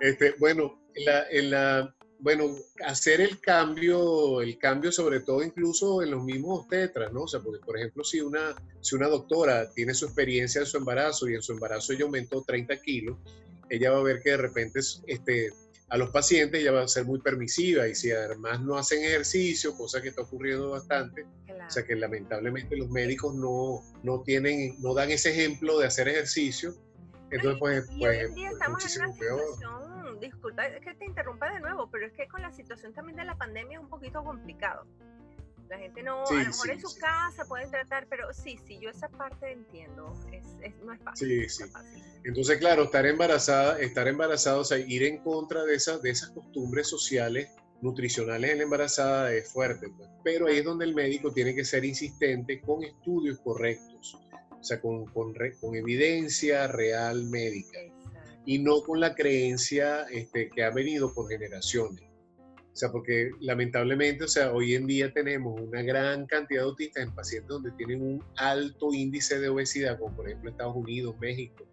[0.00, 6.24] Este, bueno, en la, bueno, hacer el cambio, el cambio sobre todo incluso en los
[6.24, 7.22] mismos tetras, ¿no?
[7.22, 10.78] O sea, porque por ejemplo, si una, si una doctora tiene su experiencia en su
[10.78, 13.16] embarazo y en su embarazo ella aumentó 30 kilos,
[13.70, 15.52] ella va a ver que de repente este,
[15.88, 19.76] a los pacientes ella va a ser muy permisiva y si además no hacen ejercicio,
[19.76, 24.92] cosa que está ocurriendo bastante, o sea que lamentablemente los médicos no, no tienen, no
[24.92, 26.74] dan ese ejemplo de hacer ejercicio,
[27.30, 29.87] entonces pues, pues, pues muchísimo peor
[30.20, 33.36] disculpa que te interrumpa de nuevo, pero es que con la situación también de la
[33.36, 34.86] pandemia es un poquito complicado.
[35.68, 38.88] La gente no, a lo mejor en su casa pueden tratar, pero sí, sí, yo
[38.88, 40.44] esa parte entiendo, es,
[40.82, 41.46] no es fácil.
[41.46, 41.64] Sí, sí.
[42.24, 46.30] Entonces, claro, estar embarazada, estar embarazada, o sea, ir en contra de esas, de esas
[46.30, 47.50] costumbres sociales
[47.82, 50.08] nutricionales en la embarazada es fuerte, pues.
[50.24, 54.18] pero ahí es donde el médico tiene que ser insistente con estudios correctos,
[54.58, 57.78] o sea, con, con, con evidencia real médica
[58.48, 62.02] y no con la creencia este, que ha venido por generaciones.
[62.40, 67.02] O sea, porque lamentablemente, o sea, hoy en día tenemos una gran cantidad de autistas
[67.02, 71.66] en pacientes donde tienen un alto índice de obesidad, como por ejemplo Estados Unidos, México.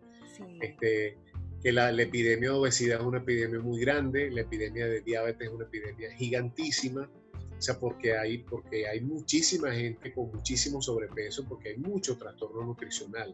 [0.59, 1.17] Este,
[1.63, 5.47] que la, la, epidemia de obesidad es una epidemia muy grande, la epidemia de diabetes
[5.47, 7.09] es una epidemia gigantísima,
[7.57, 12.65] o sea, porque hay, porque hay muchísima gente con muchísimo sobrepeso, porque hay mucho trastorno
[12.65, 13.31] nutricional.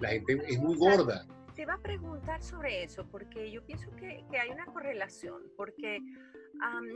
[0.00, 4.24] La gente es muy gorda te iba a preguntar sobre eso, porque yo pienso que,
[4.30, 6.00] que hay una correlación, porque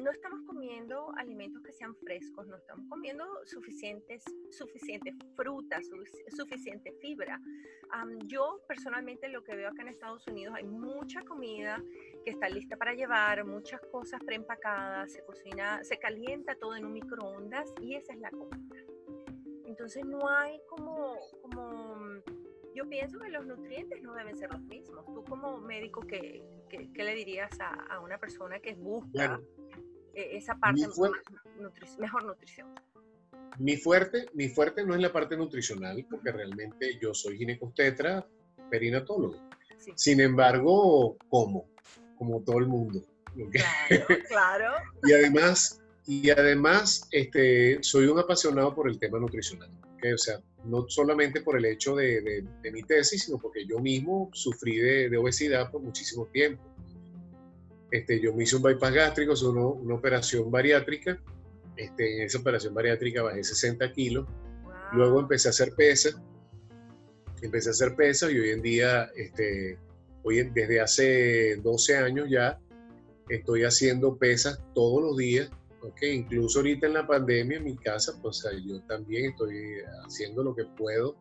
[0.03, 5.81] no estamos comiendo alimentos que sean frescos, no estamos comiendo suficientes, suficiente fruta,
[6.37, 7.40] suficiente fibra.
[8.27, 11.83] yo personalmente lo que veo acá en Estados Unidos hay mucha comida
[12.25, 16.92] que está lista para llevar, muchas cosas preempacadas, se cocina, se calienta todo en un
[16.92, 18.83] microondas y esa es la comida.
[19.66, 22.23] Entonces no hay como, como
[22.79, 25.05] yo pienso que los nutrientes no deben ser los mismos.
[25.07, 29.41] Tú como médico, ¿qué, qué, le dirías a, a, una persona que busca
[30.14, 30.87] e, esa parte
[31.99, 32.73] mejor nutrición?
[33.59, 38.25] Mi fuerte, mi fuerte no es la parte nutricional, porque realmente yo soy ginecostetra,
[38.71, 39.49] perinatólogo.
[39.97, 41.69] Sin embargo, como,
[42.17, 43.03] como todo el mundo.
[43.51, 44.73] Claro, claro.
[45.03, 49.71] y además, y además este, soy un apasionado por el tema nutricional.
[49.99, 50.13] ¿Okay?
[50.13, 54.79] O sea, no solamente por el hecho de, mi tesis, sino porque yo mismo sufrí
[54.79, 56.63] de, obesidad por muchísimo tiempo.
[57.91, 61.21] Este, yo me hice un bypass gástrico, es una, operación bariátrica.
[61.77, 64.27] Este, en esa operación bariátrica bajé 60 kilos.
[64.93, 66.21] Luego empecé a hacer pesas.
[67.41, 69.79] Empecé a hacer pesas y hoy en día, este,
[70.25, 72.59] hoy desde hace 12 años ya,
[73.29, 75.51] estoy haciendo pesas todos los días
[75.88, 80.55] Ok, incluso ahorita en la pandemia en mi casa, pues yo también estoy haciendo lo
[80.55, 81.16] que puedo.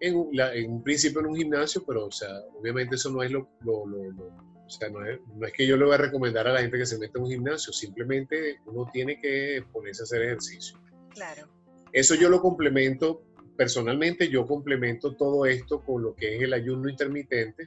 [0.00, 3.30] En un, en un principio en un gimnasio, pero o sea, obviamente eso no es
[3.30, 4.26] lo, lo, lo,
[4.66, 6.78] o sea, no es, no es, que yo le voy a recomendar a la gente
[6.78, 10.78] que se meta en un gimnasio, simplemente uno tiene que ponerse a hacer ejercicio.
[11.10, 11.48] Claro.
[11.92, 13.24] Eso yo lo complemento,
[13.56, 17.66] personalmente yo complemento todo esto con lo que es el ayuno intermitente,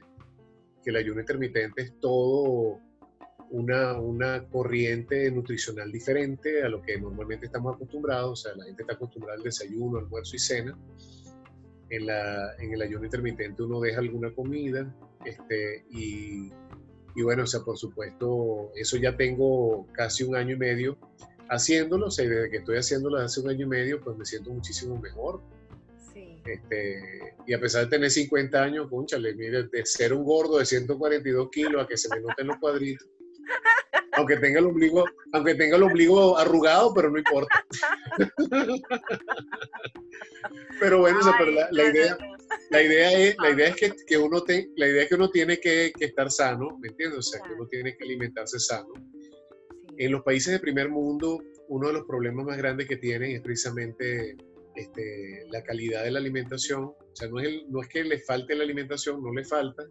[0.82, 2.80] que el ayuno intermitente es todo
[3.50, 8.32] una, una corriente nutricional diferente a lo que normalmente estamos acostumbrados.
[8.32, 10.78] O sea, la gente está acostumbrada al desayuno, almuerzo y cena.
[11.88, 14.92] En, la, en el ayuno intermitente uno deja alguna comida
[15.24, 16.50] este, y,
[17.14, 20.98] y, bueno, o sea, por supuesto, eso ya tengo casi un año y medio
[21.48, 22.06] haciéndolo.
[22.06, 24.98] O sea, desde que estoy haciéndolo hace un año y medio, pues me siento muchísimo
[25.00, 25.40] mejor.
[26.12, 26.42] Sí.
[26.44, 30.66] Este, y a pesar de tener 50 años, conchale, mire, de ser un gordo de
[30.66, 33.08] 142 kilos a que se me noten los cuadritos,
[34.12, 37.64] aunque tenga el ombligo, aunque tenga el ombligo arrugado, pero no importa.
[40.80, 41.18] pero bueno,
[41.70, 42.16] la, idea,
[42.70, 45.30] la idea es, la idea es que, que uno te, la idea es que uno
[45.30, 47.18] tiene que, que, estar sano, ¿me entiendes?
[47.18, 48.92] O sea, que uno tiene que alimentarse sano.
[49.98, 53.42] En los países de primer mundo, uno de los problemas más grandes que tienen es
[53.42, 54.36] precisamente
[54.76, 56.84] este, la calidad de la alimentación.
[56.84, 59.84] O sea, no es, no es que le falte la alimentación, no le falta,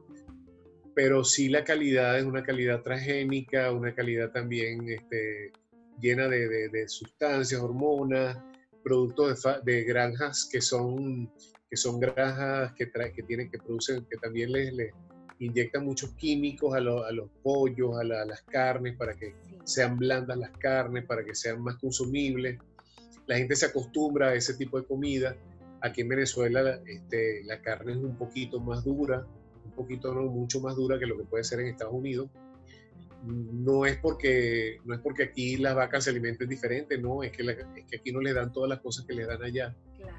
[0.96, 5.52] pero sí la calidad es una calidad transgénica, una calidad también este,
[6.00, 8.38] llena de, sustancias, hormonas,
[8.82, 11.30] productos de, granjas que son,
[11.70, 14.94] que son granjas que, que tienen, que producen, que también les,
[15.40, 19.36] inyectan muchos químicos a, los pollos, a, las carnes, para que
[19.66, 22.58] sean blandas las carnes, para que sean más consumibles.
[23.28, 25.36] La gente se acostumbra a ese tipo de comida.
[25.82, 29.28] Aquí en Venezuela este, la carne es un poquito más dura,
[29.72, 32.30] poquito, no mucho más dura que lo que puede ser en Estados Unidos.
[33.24, 37.44] no es porque no es porque aquí las vacas se alimenten diferente, no, es que,
[37.44, 39.76] es que aquí no le dan todas las cosas que le dan allá.
[39.98, 40.16] Claro.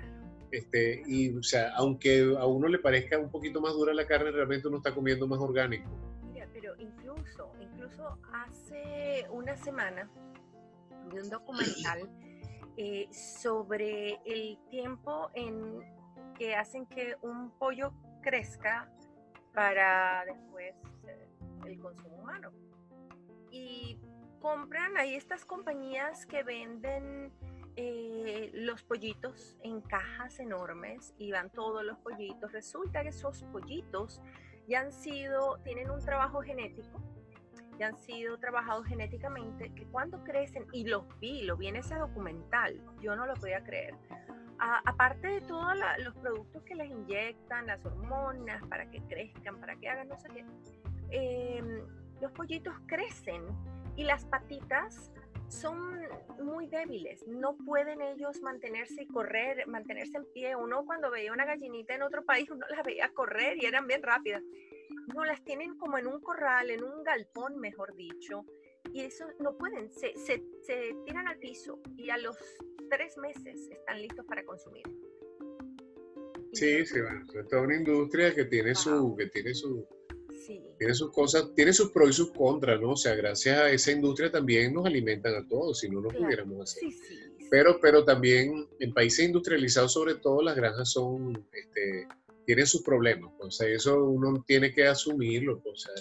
[0.50, 4.30] Este, y o sea, aunque a uno le parezca un poquito más dura la carne,
[4.30, 5.90] realmente uno está comiendo más orgánico.
[6.32, 10.08] Mira, pero incluso, incluso hace una semana
[11.12, 12.08] de un documental
[12.76, 15.80] eh, sobre el tiempo en
[16.38, 17.92] que hacen que un pollo
[18.22, 18.90] crezca
[19.56, 20.74] para después
[21.64, 22.52] el consumo humano.
[23.50, 23.98] Y
[24.38, 27.32] compran ahí estas compañías que venden
[27.74, 32.52] eh, los pollitos en cajas enormes y van todos los pollitos.
[32.52, 34.20] Resulta que esos pollitos
[34.68, 37.00] ya han sido, tienen un trabajo genético,
[37.78, 41.94] ya han sido trabajados genéticamente, que cuando crecen, y los vi, lo vi en ese
[41.94, 43.94] documental, yo no lo podía creer.
[44.58, 49.88] Aparte de todos los productos que les inyectan, las hormonas para que crezcan, para que
[49.88, 50.44] hagan no sé qué,
[51.10, 51.82] em,
[52.20, 53.42] los pollitos crecen
[53.96, 55.12] y las patitas
[55.48, 56.00] son
[56.42, 60.56] muy débiles, no pueden ellos mantenerse y correr, mantenerse en pie.
[60.56, 64.02] Uno cuando veía una gallinita en otro país, uno las veía correr y eran bien
[64.02, 64.42] rápidas.
[65.14, 68.44] No, las tienen como en un corral, en un galpón, mejor dicho,
[68.92, 70.42] y eso no pueden, se, se,
[71.04, 72.36] tiran al piso y a los
[72.90, 74.84] tres meses están listos para consumir.
[76.52, 79.86] Sí, sí, bueno, es toda una industria que tiene su, que tiene su,
[80.78, 82.92] tiene sus cosas, tiene sus pros y sus contras, ¿no?
[82.92, 86.62] O sea, gracias a esa industria también nos alimentan a todos, si no, no pudiéramos
[86.62, 86.88] hacer.
[87.50, 92.08] Pero, pero también en países industrializados, sobre todo, las granjas son, este,
[92.44, 93.32] tienen sus problemas.
[93.38, 95.62] O sea, eso uno tiene que asumirlo.
[95.64, 95.92] O sea,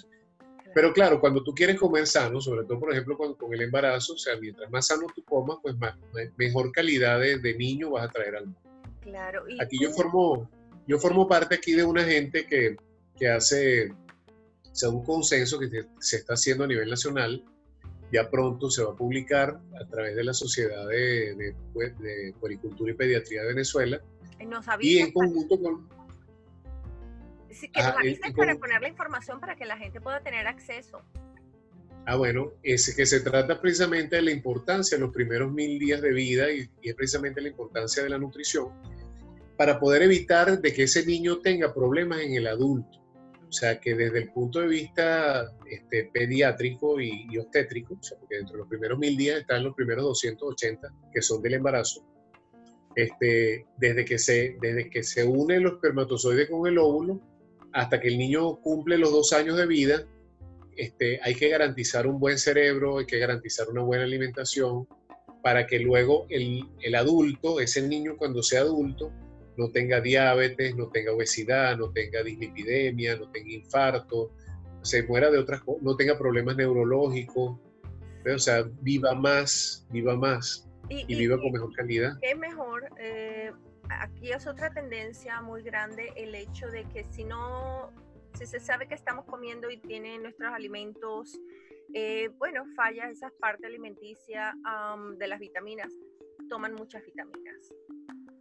[0.76, 4.16] pero claro, cuando tú quieres comer sano, sobre todo, por ejemplo, con, con el embarazo,
[4.16, 5.96] o sea, mientras más sano tú comas, pues más,
[6.36, 8.60] mejor calidad de, de, niño vas a traer al mundo.
[9.00, 9.46] Claro.
[9.62, 10.50] aquí yo formo,
[10.86, 12.76] yo formo parte aquí de una gente que,
[13.18, 15.70] que hace o sea, un consenso que
[16.00, 17.42] se está haciendo a nivel nacional.
[18.12, 21.56] Ya pronto se va a publicar a través de la Sociedad de, de,
[22.00, 24.02] de Puericultura y Pediatría de Venezuela.
[24.82, 25.88] y en conjunto con...
[27.56, 31.02] Sí, que nos avisen para poner la información para que la gente pueda tener acceso.
[32.06, 36.02] Ah, bueno, es que se trata precisamente de la importancia de los primeros mil días
[36.02, 38.70] de vida y, y, es precisamente la importancia de la nutrición
[39.58, 43.06] para poder evitar de que ese niño tenga problemas en el adulto.
[43.48, 48.38] O sea que desde el punto de vista este, pediátrico y, obstétrico, o sea, porque
[48.38, 52.06] dentro de los primeros mil días están los primeros 280 que son del embarazo,
[52.96, 57.22] este, desde, que se, desde que se unen los espermatozoides con el óvulo
[57.76, 60.06] hasta que el niño cumple los dos años de vida,
[60.78, 64.88] este, hay que garantizar un buen cerebro, hay que garantizar una buena alimentación
[65.44, 69.12] para que luego el, el adulto, ese niño cuando sea adulto,
[69.58, 74.32] no tenga diabetes, no tenga obesidad, no tenga dislipidemia, no tenga infarto,
[74.82, 77.60] se muera de otras cosas, no tenga problemas neurológicos,
[78.26, 82.14] o sea, viva más, viva más y, viva con mejor calidad.
[82.22, 83.52] Es mejor, eh,
[83.90, 87.92] aquí es otra tendencia muy grande el hecho de que si no,
[88.34, 91.40] si se sabe que estamos comiendo y tienen nuestros alimentos,
[91.94, 94.54] eh, bueno, falla esa parte alimenticia
[95.18, 95.92] de las vitaminas,
[96.50, 97.74] toman muchas vitaminas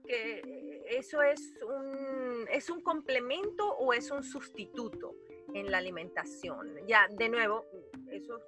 [0.05, 5.15] que eso es un, es un complemento o es un sustituto
[5.55, 6.77] en la alimentación.
[6.87, 7.65] Ya, de nuevo,
[8.11, 8.41] eso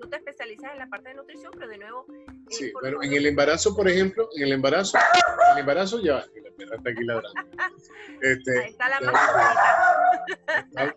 [0.00, 2.06] no te especializas en la parte de nutrición, pero de nuevo...
[2.12, 4.98] Eh, sí, pero en el embarazo, por ejemplo, en el embarazo,
[5.52, 7.40] el embarazo ya, la perra está aquí ladrando.
[8.20, 9.30] Este, Ahí está la más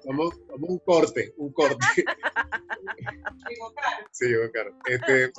[0.06, 1.86] vamos, vamos un corte, un corte.
[4.12, 4.78] sí, llegó caro.
[4.86, 5.32] Este,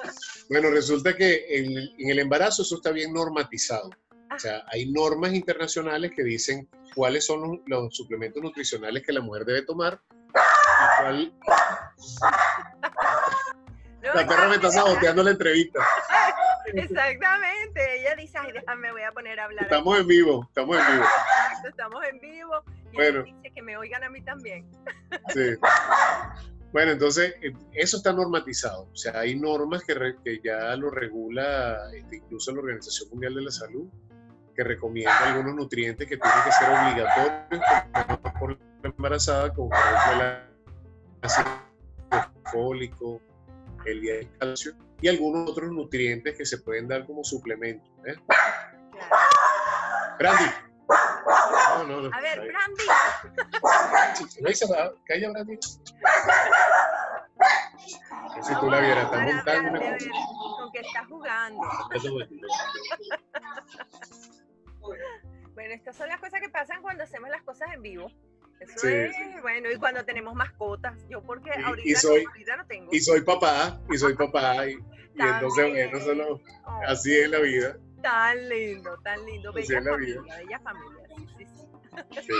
[0.50, 3.90] bueno, resulta que en, en el embarazo eso está bien normatizado.
[4.34, 9.44] O sea, hay normas internacionales que dicen cuáles son los, suplementos nutricionales que la mujer
[9.44, 11.34] debe tomar y cuál...
[14.02, 15.80] la perra me está saboteando la entrevista.
[16.66, 19.64] Exactamente, ella dice, ay, déjame, voy a poner a hablar.
[19.64, 21.04] Estamos en vivo, estamos en vivo.
[21.04, 22.62] Exacto, estamos en vivo.
[22.92, 23.22] Y bueno.
[23.22, 24.70] dice que me oigan a mí también.
[25.32, 25.56] Sí.
[26.72, 28.90] Bueno, entonces, eh, eso está normatizado.
[28.92, 33.42] O sea, hay normas que, que ya lo regula este, incluso la Organización Mundial de
[33.42, 33.88] la Salud
[34.58, 37.62] que recomienda algunos nutrientes que tienen que ser obligatorios
[38.40, 41.48] por la embarazada, como por ejemplo el ácido
[42.52, 43.20] fólico,
[43.84, 47.88] el día de calcio y algunos otros nutrientes que se pueden dar como suplemento.
[48.06, 48.16] ¿eh?
[50.18, 50.44] Brandy.
[50.88, 52.10] No, no, no.
[52.14, 52.84] A ver, Brandy.
[55.06, 55.58] Calla, Brandy.
[58.42, 59.80] Si tú la vieras, está montando.
[59.80, 61.60] Con que está jugando.
[65.54, 68.10] Bueno, estas son las cosas que pasan cuando hacemos las cosas en vivo.
[68.60, 72.88] Eso es, bueno, y cuando tenemos mascotas, yo porque ahorita, y soy, no tengo.
[72.92, 74.76] Y soy papá, y soy papá, y,
[75.16, 76.80] entonces, bueno, solo, oh.
[76.86, 77.76] así es la vida.
[78.02, 79.52] Tan lindo, tan lindo.
[79.52, 80.36] Bella es la familia, vida.
[80.36, 81.46] bella familia, sí, sí.
[82.22, 82.32] sí.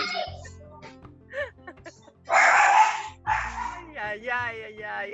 [3.24, 5.12] ay, ay, ay, ay,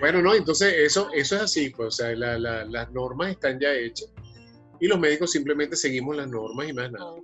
[0.00, 3.58] Bueno, no, entonces eso, eso es así, pues, o sea, la, la, las normas están
[3.60, 4.12] ya hechas
[4.80, 7.14] y los médicos simplemente seguimos las normas y más nada.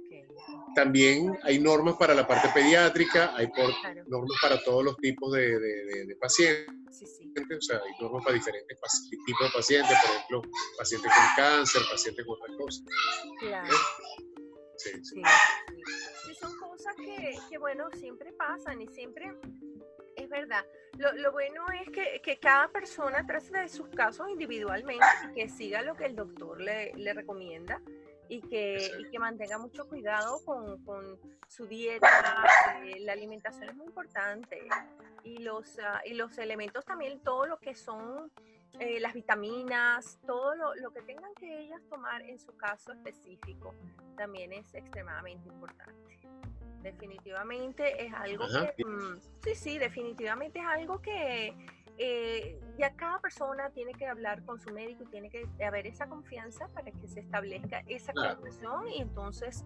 [0.75, 3.49] También hay normas para la parte pediátrica, hay
[4.07, 8.79] normas para todos los tipos de, de, pacientes, o sea, hay normas para diferentes
[9.27, 10.43] tipos de pacientes, por ejemplo,
[10.77, 12.85] pacientes con cáncer, pacientes con otras cosas.
[13.41, 13.77] Claro.
[14.77, 15.23] Sí, sí.
[16.27, 16.35] sí.
[16.35, 19.33] son cosas que, que, bueno, siempre pasan y siempre
[20.17, 20.65] es verdad.
[20.99, 25.83] Lo, lo bueno es que, que, cada persona trate de sus casos individualmente, que siga
[25.83, 27.81] lo que el doctor le, le recomienda
[28.29, 31.19] y que, y que, mantenga mucho cuidado con, con
[31.49, 32.45] su dieta.
[32.85, 34.67] Eh, la alimentación es muy importante
[35.23, 38.31] y los, uh, y los elementos también, todo lo que son
[38.79, 43.75] eh, las vitaminas, todo lo, lo, que tengan que ellas tomar en su caso específico,
[44.17, 46.05] también es extremadamente importante
[46.85, 51.57] definitivamente es algo que, mm, sí, sí, definitivamente es algo que
[51.97, 56.07] eh, ya cada persona tiene que hablar con su médico y tiene que haber esa
[56.09, 59.65] confianza para que se establezca esa conexión y entonces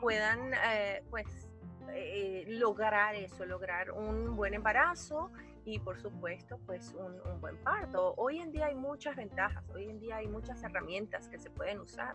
[0.00, 1.48] puedan, eh, pues,
[1.92, 5.30] eh, lograr eso, lograr un buen embarazo
[5.64, 8.14] y por supuesto pues un, un, buen parto.
[8.16, 11.80] Hoy en día hay muchas ventajas, hoy en día hay muchas herramientas que se pueden
[11.80, 12.14] usar.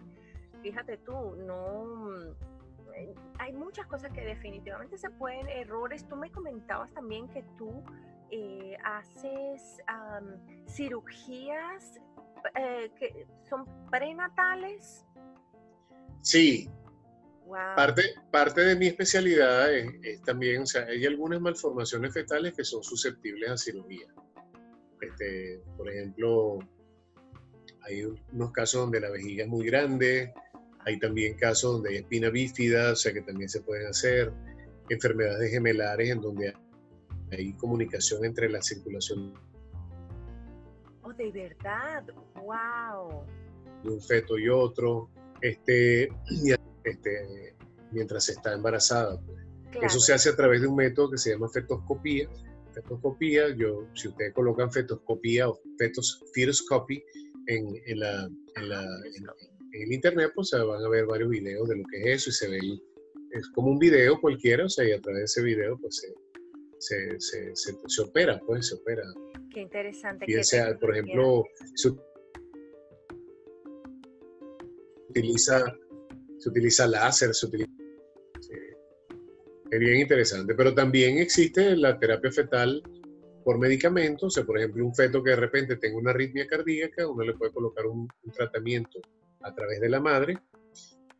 [0.61, 2.35] Fíjate tú, no,
[3.39, 6.07] hay muchas cosas que definitivamente se pueden, errores.
[6.07, 7.83] Tú me comentabas también que tú
[8.31, 9.77] eh, haces
[10.67, 11.99] cirugías
[12.55, 15.05] eh, que son prenatales.
[16.21, 16.69] Sí.
[17.75, 22.81] Parte, parte de mi especialidad es, también, o sea, hay algunas malformaciones fetales que son
[22.81, 24.07] susceptibles a cirugía.
[25.01, 26.59] Este, por ejemplo,
[27.81, 30.33] hay unos casos donde la vejiga es muy grande,
[30.85, 34.31] hay también casos donde hay espina bífida, o sea que también se pueden hacer.
[34.89, 36.53] Enfermedades gemelares en donde
[37.31, 39.33] hay comunicación entre la circulación.
[41.03, 42.05] Oh, de verdad,
[42.35, 43.25] wow.
[43.83, 45.09] De un feto y otro,
[45.41, 46.09] este,
[46.83, 47.55] este,
[47.91, 49.19] mientras está embarazada.
[49.21, 49.39] Pues.
[49.81, 52.29] Eso se hace a través de un método que se llama fetoscopía.
[52.73, 57.03] Fetoscopía, yo, si ustedes colocan fetoscopía o fetos, fetoscopy
[57.47, 58.85] en, en la, en la
[59.73, 62.49] en internet, pues van a ver varios videos de lo que es eso y se
[62.49, 62.59] ve,
[63.31, 66.07] es como un video cualquiera, o sea, y a través de ese video, pues se,
[66.81, 69.03] se, se, se, opera, pues se opera.
[69.53, 70.25] Qué interesante.
[70.79, 71.91] Por ejemplo, se
[75.09, 75.63] utiliza,
[76.39, 77.71] se utiliza láser, se utiliza...
[79.69, 82.83] Es bien interesante, pero también existe la terapia fetal
[83.45, 87.07] por medicamentos, o sea, por ejemplo, un feto que de repente tenga una arritmia cardíaca,
[87.07, 88.99] uno le puede colocar un, un tratamiento
[89.39, 90.37] a través de la madre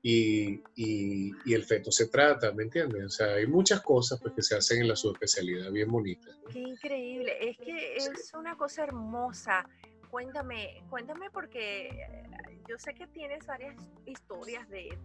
[0.03, 3.05] y, y, el feto se trata, ¿me entiendes?
[3.05, 6.39] O sea, hay muchas cosas pues, que se hacen en la subespecialidad bien bonitas.
[6.51, 9.67] Qué increíble, es que es una cosa hermosa.
[10.09, 12.23] Cuéntame, cuéntame porque eh,
[12.67, 13.75] yo sé que tienes varias
[14.05, 14.97] historias de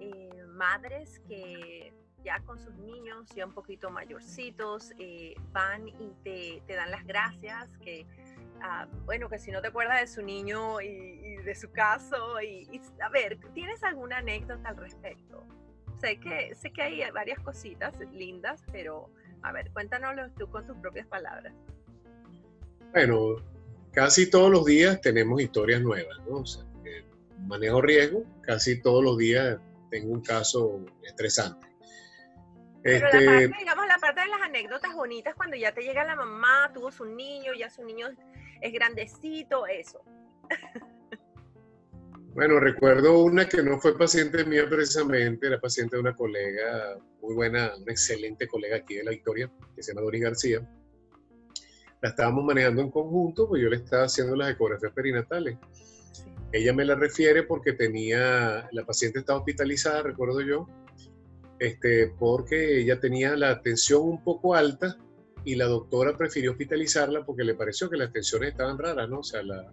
[0.00, 1.92] eh, madres que
[2.24, 7.06] ya con sus niños ya un poquito mayorcitos eh, van y te, te, dan las
[7.06, 8.06] gracias, que
[8.62, 12.80] Ah, bueno, que si no te acuerdas de su niño y, de su caso, y,
[13.00, 15.46] a ver, ¿tienes alguna anécdota al respecto?
[16.00, 19.10] Sé que, sé que hay varias cositas lindas, pero
[19.42, 21.52] a ver, cuéntanoslo tú con tus propias palabras.
[22.92, 23.36] Bueno,
[23.92, 26.38] casi todos los días tenemos historias nuevas, ¿no?
[26.38, 26.64] O sea,
[27.46, 29.58] manejo riesgo, casi todos los días
[29.90, 31.66] tengo un caso estresante.
[32.82, 36.04] Pero la este parte, digamos, la parte de las anécdotas bonitas, cuando ya te llega
[36.04, 38.08] la mamá, tuvo su niño, ya su niño
[38.60, 40.02] es grandecito, eso.
[42.34, 47.34] Bueno, recuerdo una que no fue paciente mía precisamente, era paciente de una colega muy
[47.34, 50.68] buena, una excelente colega aquí de la Victoria, que se llama Doris García.
[52.00, 55.58] La estábamos manejando en conjunto, pues yo le estaba haciendo las ecografías perinatales.
[56.52, 60.68] Ella me la refiere porque tenía, la paciente estaba hospitalizada, recuerdo yo,
[61.58, 64.96] este, porque ella tenía la tensión un poco alta
[65.48, 69.20] y la doctora prefirió hospitalizarla porque le pareció que las tensiones estaban raras, ¿no?
[69.20, 69.72] O sea, la,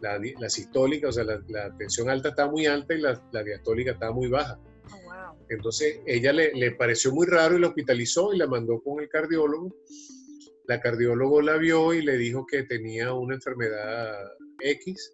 [0.00, 4.28] la, sistólica, o sea, la, tensión alta estaba muy alta y la, diastólica estaba muy
[4.28, 4.58] baja.
[4.90, 9.02] Oh, Entonces, ella le, le, pareció muy raro y la hospitalizó y la mandó con
[9.02, 9.76] el cardiólogo.
[10.64, 14.14] La cardiólogo la vio y le dijo que tenía una enfermedad
[14.60, 15.12] X.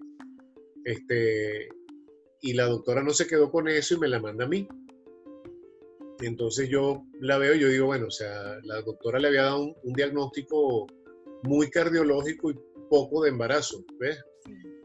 [0.84, 1.68] Este,
[2.42, 4.68] y la doctora no se quedó con eso y me la manda a mí.
[6.20, 9.74] Entonces yo la veo y yo digo, bueno, o sea, la doctora le había dado
[9.82, 10.86] un, diagnóstico
[11.42, 12.58] muy cardiológico y
[12.88, 14.22] poco de embarazo, ¿ves?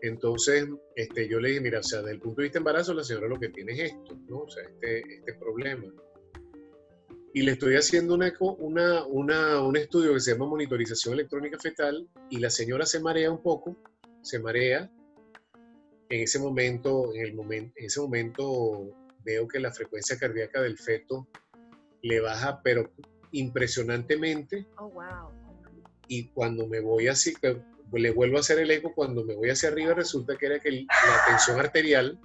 [0.02, 2.94] Entonces, este, yo le dije, mira, o sea, desde el punto de vista de embarazo,
[2.94, 4.40] la señora lo que tiene es esto, ¿no?
[4.40, 5.86] O sea, este, este problema.
[7.34, 12.10] Y le estoy haciendo una, una, una, un estudio que se llama monitorización electrónica fetal
[12.30, 13.78] y la señora se marea un poco,
[14.22, 14.92] se marea.
[16.10, 18.92] En ese momento, en, el momento, en ese momento
[19.24, 21.28] veo que la frecuencia cardíaca del feto
[22.02, 22.92] le baja, pero
[23.32, 24.68] impresionantemente.
[24.78, 25.30] Oh, wow.
[26.08, 27.34] Y cuando me voy así,
[27.94, 30.72] le vuelvo a hacer el eco, cuando me voy hacia arriba resulta que era que
[30.72, 32.20] la tensión arterial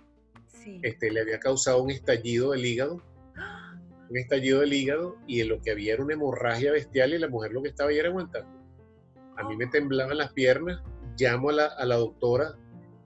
[0.83, 3.03] este, le había causado un estallido del hígado,
[4.11, 7.29] un estallido del hígado, y en lo que había era una hemorragia bestial y la
[7.29, 8.51] mujer lo que estaba ahí era aguantando.
[9.37, 10.83] A mí me temblaban las piernas,
[11.17, 12.57] llamo a la, a la doctora,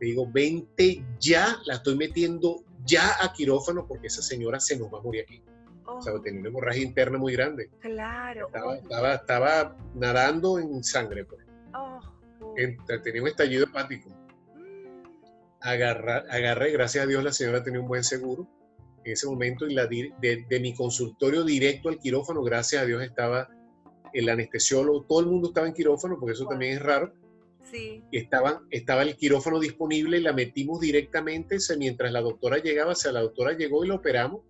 [0.01, 4.93] le digo, vente ya, la estoy metiendo ya a quirófano porque esa señora se nos
[4.93, 5.43] va a morir aquí.
[5.87, 6.21] O sea, oh.
[6.21, 7.71] tenía una hemorragia interna muy grande.
[7.81, 8.49] Claro.
[8.83, 11.25] Estaba, estaba, nadando en sangre.
[11.25, 11.45] Pues.
[11.75, 12.01] Oh,
[13.03, 14.09] tenía un estallido hepático.
[14.55, 14.87] Mm.
[15.61, 18.49] Agarra, agarré, gracias a Dios la señora tenía un buen seguro
[19.05, 23.03] en ese momento y la, de, de, mi consultorio directo al quirófano, gracias a Dios
[23.03, 23.49] estaba
[24.13, 27.13] el anestesiólogo, todo el mundo estaba en quirófano porque eso también es raro
[27.71, 28.03] Sí.
[28.11, 31.57] Estaba, estaba el quirófano disponible y la metimos directamente.
[31.79, 34.43] mientras la doctora llegaba, o sea, la doctora llegó y la operamos.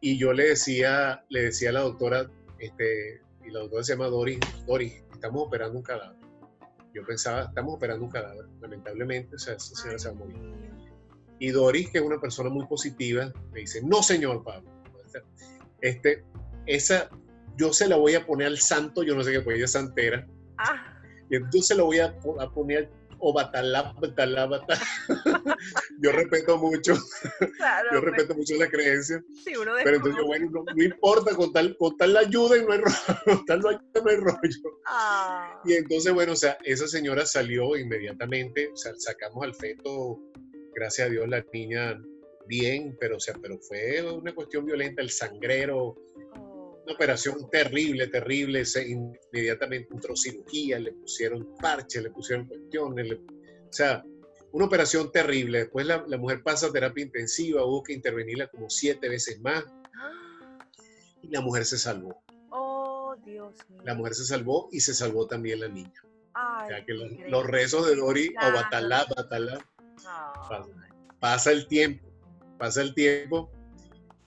[0.00, 4.08] Y yo le decía, le decía a la doctora, este, y la doctora se llama
[4.08, 6.18] Doris, Doris, estamos operando un cadáver.
[6.94, 8.46] Yo pensaba, estamos operando un cadáver.
[8.60, 10.36] Lamentablemente, o sea, esa señora se va a morir.
[11.38, 14.70] Y Doris, que es una persona muy positiva, me dice, no, señor Pablo.
[15.80, 16.24] Este,
[16.66, 17.10] esa,
[17.56, 19.72] yo se la voy a poner al santo, yo no sé qué, pues ella es
[19.72, 20.26] santera.
[20.58, 20.95] Ah
[21.30, 22.14] y entonces lo voy a,
[22.54, 24.80] poner o batalá, batalá, batalá.
[26.00, 26.94] yo respeto mucho,
[27.92, 29.22] yo respeto mucho la creencia.
[29.42, 32.72] Sí, uno pero entonces, bueno, no, importa, con tal, con tal la ayuda y no
[32.72, 34.80] hay rollo, con tal la ayuda no hay rollo.
[34.86, 35.60] Ah.
[35.64, 40.20] Y entonces, bueno, o sea, esa señora salió inmediatamente, o sea, sacamos al feto,
[40.74, 41.98] gracias a Dios, la niña
[42.46, 45.96] bien, pero, o sea, pero fue una cuestión violenta, el sangrero,
[46.86, 48.64] una operación terrible, terrible.
[48.64, 53.12] Se inmediatamente entró cirugía, le pusieron parches, le pusieron cuestiones.
[53.12, 54.04] o sea,
[54.52, 55.58] una operación terrible.
[55.60, 59.64] Después la, mujer pasa a terapia intensiva, hubo que intervenirla como siete veces más.
[61.22, 62.22] Y la mujer se salvó.
[62.50, 63.82] Oh, Dios mío.
[63.84, 66.04] La mujer se salvó y se salvó también la niña.
[66.04, 69.66] o sea, que los, rezos de Dori, o Batalá, Batalá,
[71.18, 72.06] pasa el tiempo,
[72.58, 73.50] pasa el tiempo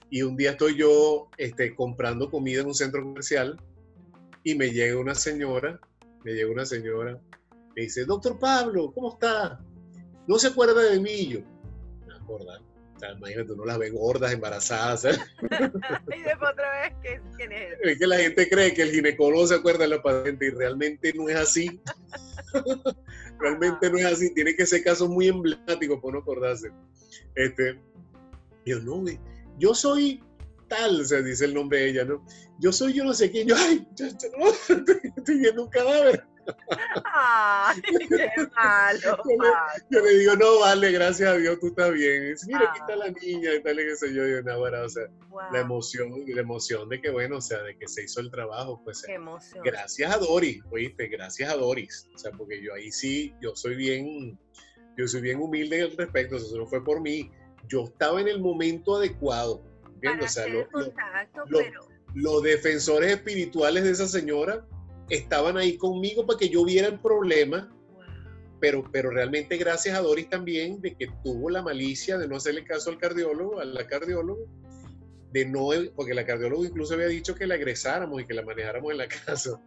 [0.10, 3.60] y un día estoy yo este, comprando comida en un centro comercial
[4.44, 5.80] y me llega una señora,
[6.24, 7.20] me llega una señora,
[7.76, 9.60] me dice, doctor Pablo, ¿cómo está?
[10.28, 11.28] ¿No se acuerda de mí?
[11.28, 11.40] yo,
[12.08, 12.70] me acuerdo.
[12.96, 15.06] O sea, imagínate, uno las ve gordas, embarazadas.
[15.06, 15.18] ¿eh?
[15.42, 17.78] y después otra vez, ¿quién es?
[17.82, 21.14] Es que la gente cree que el ginecólogo se acuerda de la paciente y realmente
[21.14, 21.80] no es así.
[23.40, 24.34] realmente no es así.
[24.34, 26.72] Tiene que ser caso muy emblemático para no acordarse.
[27.36, 27.80] Este,
[28.66, 29.02] yo no,
[29.60, 30.22] yo soy
[30.70, 32.26] tal, o sea, dice el nombre de ella, ¿no?
[32.60, 36.24] Yo soy yo no sé quién, yo, ay, yo, estoy, viendo un cadáver.
[37.14, 39.24] Ay, qué malo,
[39.90, 42.32] yo, le, digo, no, vale, gracias a Dios, tú estás bien.
[42.32, 44.90] dice, mira, aquí está la niña, y tal, y qué sé yo, y una o
[44.90, 45.04] sea,
[45.52, 48.82] la emoción, la emoción de que, bueno, o sea, de que se hizo el trabajo,
[48.84, 49.64] pues, qué emoción.
[49.64, 53.76] gracias a Doris, oíste, gracias a Doris, o sea, porque yo ahí sí, yo soy
[53.76, 54.40] bien,
[54.98, 57.30] yo soy bien humilde al respecto, eso no fue por mí,
[57.70, 59.64] yo estaba en el momento adecuado.
[62.16, 64.66] los defensores espirituales de esa señora
[65.10, 67.74] estaban ahí conmigo para que yo viera el problema,
[68.60, 72.66] pero, pero realmente gracias a Doris también de que tuvo la malicia de no hacerle
[72.66, 74.46] caso al cardiólogo, a la cardiólogo,
[75.32, 78.92] de no, porque la cardiólogo incluso había dicho que la egresáramos y que la manejáramos
[78.92, 79.62] en la casa.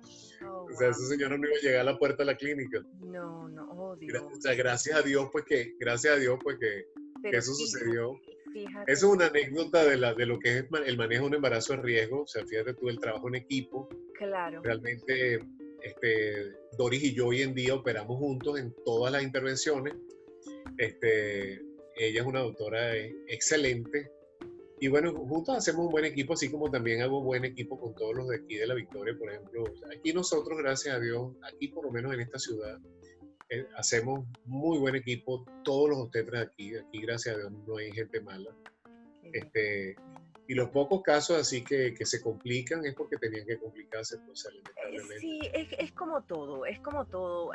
[0.45, 2.83] Oh, o sea, esa señora no iba a llegar a la puerta de la clínica.
[3.01, 6.87] No, no, oh, O sea, gracias a Dios, pues que, gracias a Dios, pues que,
[7.25, 8.21] eso sucedió.
[8.55, 11.75] Eso es una anécdota de, la, de lo que es el manejo de un embarazo
[11.75, 12.23] de riesgo.
[12.23, 13.89] O sea, fíjate tú el trabajo en equipo.
[14.15, 14.61] Claro.
[14.63, 15.41] Realmente,
[15.83, 19.95] este, Doris y yo hoy en día operamos juntos en todas las intervenciones.
[20.77, 21.63] Este,
[21.97, 22.97] ella es una doctora
[23.29, 24.11] excelente.
[24.81, 28.17] Y bueno, juntos hacemos un buen equipo, así como también hago buen equipo con todos
[28.17, 29.65] los de aquí de la Victoria, por ejemplo.
[29.97, 32.81] Aquí nosotros, gracias a Dios, aquí por lo menos en esta ciudad,
[33.53, 37.93] eh, hacemos muy buen equipo, todos los obstetras aquí, aquí gracias a Dios no hay
[37.93, 38.51] gente mala.
[39.31, 39.95] Este,
[40.49, 44.47] y los pocos casos así que, que, se complican es porque tenían que complicarse, pues,
[44.47, 47.53] eh, Sí, es, es, como todo, es como todo.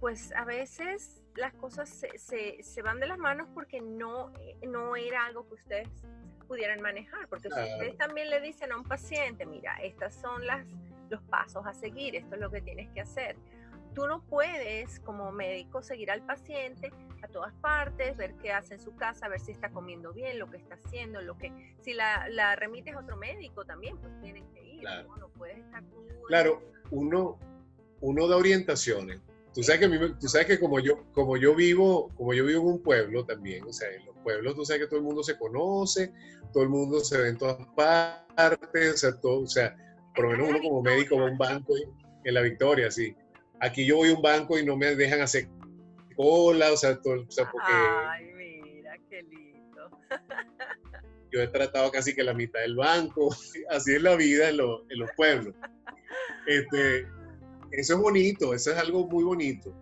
[0.00, 4.56] pues a veces las cosas se, se, se, van de las manos porque no, eh,
[4.66, 5.88] no era algo que ustedes
[6.48, 10.66] pudieran manejar, porque si ustedes también le dicen a un paciente, mira, estas son las,
[11.10, 13.36] los pasos a seguir, esto es lo que tienes que hacer.
[13.96, 16.92] Tú no puedes como médico seguir al paciente
[17.22, 20.50] a todas partes, ver qué hace en su casa, ver si está comiendo bien, lo
[20.50, 24.46] que está haciendo, lo que si la, la remites a otro médico también, pues tienen
[24.52, 25.16] que ir, claro.
[25.16, 25.28] ¿no?
[25.30, 25.82] puedes estar
[26.28, 27.38] Claro, uno,
[28.02, 29.18] uno da orientaciones.
[29.54, 32.66] Tú sabes que, tú sabes que como, yo, como, yo vivo, como yo vivo en
[32.66, 35.38] un pueblo también, o sea, en los pueblos tú sabes que todo el mundo se
[35.38, 36.12] conoce,
[36.52, 39.74] todo el mundo se ve en todas partes, o sea, todo, o sea
[40.14, 41.74] por lo menos uno como médico va a un banco
[42.24, 43.14] en la Victoria, sí.
[43.60, 45.48] Aquí yo voy a un banco y no me dejan hacer
[46.14, 47.72] cola, o sea, todo, o sea porque...
[47.72, 49.90] Ay, mira, qué lindo.
[51.32, 53.34] yo he tratado casi que la mitad del banco,
[53.70, 55.54] así es la vida en, en los pueblos.
[56.46, 57.06] Este,
[57.72, 59.74] eso es bonito, eso es algo muy bonito.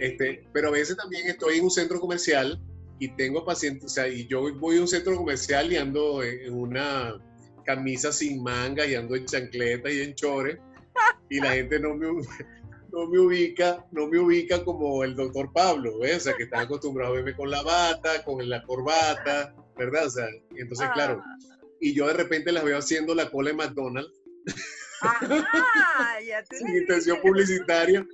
[0.00, 2.60] Este, pero a veces también estoy en un centro comercial
[2.98, 6.52] y tengo pacientes, o sea, y yo voy a un centro comercial y ando en
[6.52, 7.20] una
[7.64, 10.58] camisa sin manga y ando en chancleta y en chores
[11.28, 12.08] y la gente no me,
[12.92, 16.18] no me ubica, no me ubica como el doctor Pablo, ¿ves?
[16.18, 20.06] O sea, que está acostumbrado a verme con la bata, con la corbata, ¿verdad?
[20.06, 20.26] O sea,
[20.56, 21.38] entonces, claro, ah.
[21.80, 24.12] y yo de repente las veo haciendo la cola en McDonald's.
[26.50, 28.06] sin intención publicitaria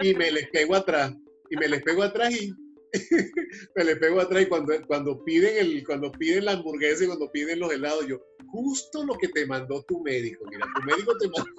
[0.00, 1.12] y me les pego atrás
[1.50, 2.54] y me les pego atrás y
[3.76, 7.30] me les pego atrás y cuando, cuando piden el cuando piden la hamburguesa y cuando
[7.30, 8.22] piden los helados yo
[8.52, 11.50] justo lo que te mandó tu médico mira tu médico te mandó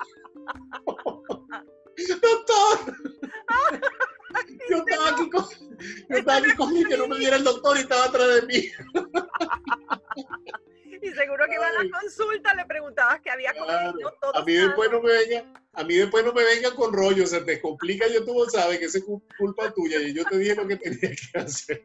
[2.07, 2.97] doctor
[4.69, 5.45] yo estaba aquí con,
[6.09, 8.71] yo estaba aquí con que no me viera el doctor y estaba atrás de mí
[11.01, 14.13] y seguro que iba a la consulta, le preguntabas qué había comido.
[14.33, 17.41] a mí después no me venga, a mí después no me vengan con rollo, se
[17.41, 19.03] te complica, yo tú sabes que es
[19.37, 21.83] culpa tuya y yo te dije lo que tenía que hacer.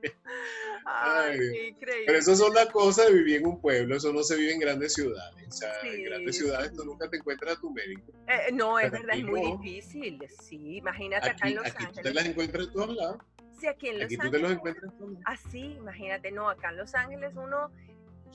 [0.89, 2.05] Ay, increíble.
[2.07, 4.61] Pero esas son las cosas de vivir en un pueblo, eso no se vive en
[4.61, 5.49] grandes ciudades.
[5.49, 8.13] O sea, en grandes ciudades tú nunca te encuentras a tu médico.
[8.29, 10.25] Eh, no, es verdad, es muy difícil.
[10.41, 11.97] Sí, imagínate acá en Los aquí Ángeles.
[11.97, 13.19] Tú te las encuentras en todos lados.
[13.59, 14.31] Sí, aquí en Los aquí Ángeles.
[14.31, 15.25] tú te los encuentras en todos lados.
[15.27, 17.71] Así, imagínate, no, acá en Los Ángeles uno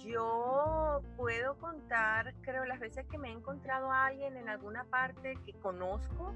[0.03, 5.37] yo puedo contar, creo, las veces que me he encontrado a alguien en alguna parte
[5.45, 6.33] que conozco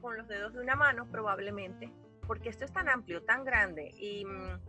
[0.00, 1.90] con los dedos de una mano, probablemente,
[2.26, 4.60] porque esto es tan amplio, tan grande y mm,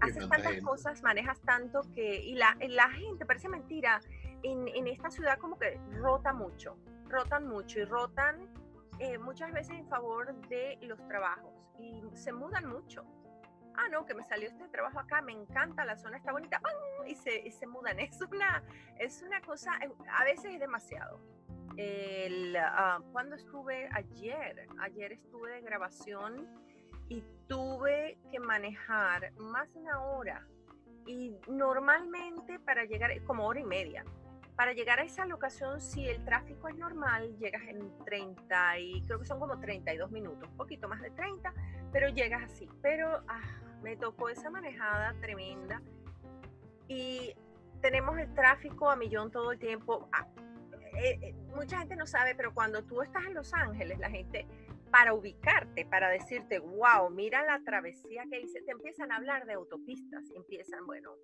[0.00, 4.00] haces tantas cosas, manejas tanto que, y la, la gente, parece mentira,
[4.42, 6.76] en, en, esta ciudad como que rota mucho,
[7.08, 8.48] rotan mucho y rotan
[8.98, 13.04] eh, muchas veces en favor de los trabajos y se mudan mucho
[13.76, 16.60] ah, no, que me salió este trabajo acá, me encanta, la zona está bonita,
[17.06, 17.98] y se, y se mudan.
[18.04, 18.62] Es una,
[18.98, 21.20] es una cosa, eh, a veces es demasiado.
[21.76, 26.48] El, uh, cuando estuve ayer, ayer estuve de grabación
[27.08, 30.46] y tuve que manejar más de una hora
[31.06, 34.04] y normalmente para llegar, como hora y media,
[34.56, 39.18] para llegar a esa locación, si el tráfico es normal, llegas en 30 y creo
[39.18, 41.52] que son como 32 minutos, un poquito más de 30,
[41.92, 42.68] pero llegas así.
[42.80, 43.40] Pero ah,
[43.82, 45.82] me tocó esa manejada tremenda
[46.88, 47.34] y
[47.80, 50.08] tenemos el tráfico a millón todo el tiempo.
[50.12, 50.26] Ah,
[50.96, 54.46] eh, eh, mucha gente no sabe, pero cuando tú estás en Los Ángeles, la gente,
[54.94, 59.54] para ubicarte, para decirte, wow, mira la travesía que hice, te empiezan a hablar de
[59.54, 61.16] autopistas, empiezan, bueno,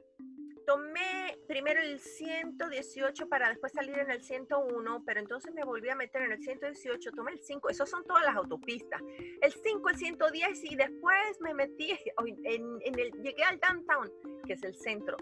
[0.67, 5.95] tomé primero el 118 para después salir en el 101, pero entonces me volví a
[5.95, 9.01] meter en el 118, tomé el 5, esos son todas las autopistas.
[9.41, 11.93] El 5, el 110 y después me metí
[12.27, 14.11] en, en el, llegué al downtown,
[14.49, 15.17] que es el centro.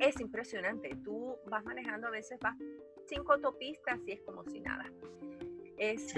[0.00, 2.56] Es impresionante, tú vas manejando a veces, vas
[3.06, 4.90] cinco autopistas y es como si nada.
[5.82, 6.14] Es,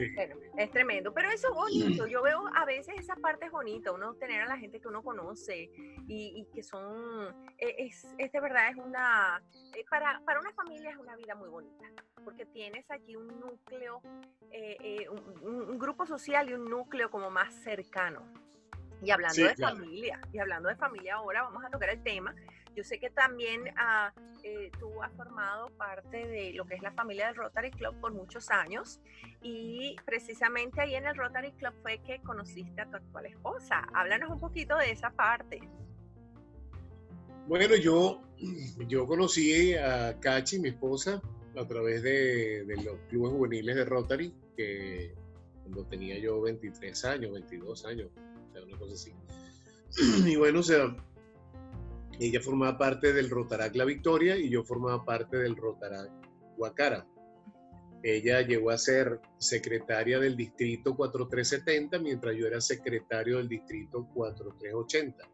[0.59, 2.07] es tremendo, pero eso es bonito.
[2.07, 5.03] Yo veo a veces esa parte es bonita, uno tener a la gente que uno
[5.03, 5.71] conoce
[6.07, 9.43] y, que son, e, es, es, de verdad, es una,
[9.75, 11.87] eh, para, para una familia es una vida muy bonita,
[12.25, 14.03] porque tienes aquí un núcleo,
[14.51, 18.21] eh, eh, un, grupo social y un núcleo como más cercano.
[19.03, 22.35] Y hablando de familia, y hablando de familia ahora, vamos a tocar el tema
[22.75, 24.13] yo sé que también ah,
[24.43, 28.13] eh, tú has formado parte de lo que es la familia del Rotary Club por
[28.13, 29.01] muchos años
[29.43, 33.89] y precisamente ahí en el Rotary Club fue que conociste a tu actual esposa.
[33.95, 35.61] Háblanos un poquito de esa parte.
[37.47, 38.23] Bueno, yo,
[38.89, 41.21] yo conocí a Cachi, mi esposa,
[41.57, 45.15] a través de, los clubes juveniles de Rotary, que
[45.63, 48.11] cuando tenía yo 23 años, 22 años,
[48.49, 49.13] o sea, una cosa así.
[50.27, 50.97] Y bueno, o sea,
[52.21, 56.11] ella formaba parte del Rotarac La Victoria y yo formaba parte del Rotarac
[56.57, 57.07] Guacara.
[58.03, 65.29] Ella llegó a ser secretaria del distrito 4370 mientras yo era secretario del distrito 4380.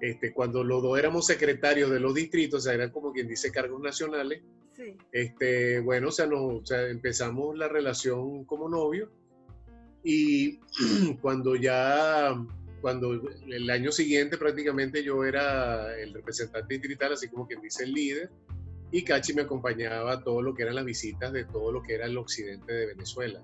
[0.00, 3.50] Este, cuando los dos éramos secretarios de los distritos, o sea, eran como quien dice
[3.50, 4.42] cargos nacionales,
[4.74, 4.96] sí.
[5.12, 9.10] este, bueno, o sea, o sea, empezamos la relación como novio
[10.02, 10.58] y
[11.20, 12.34] cuando ya,
[12.80, 13.12] cuando
[13.46, 18.30] el año siguiente prácticamente yo era el representante distrital, así como quien dice el líder,
[18.92, 21.94] y Cachi me acompañaba a todo lo que eran las visitas de todo lo que
[21.94, 23.42] era el occidente de Venezuela.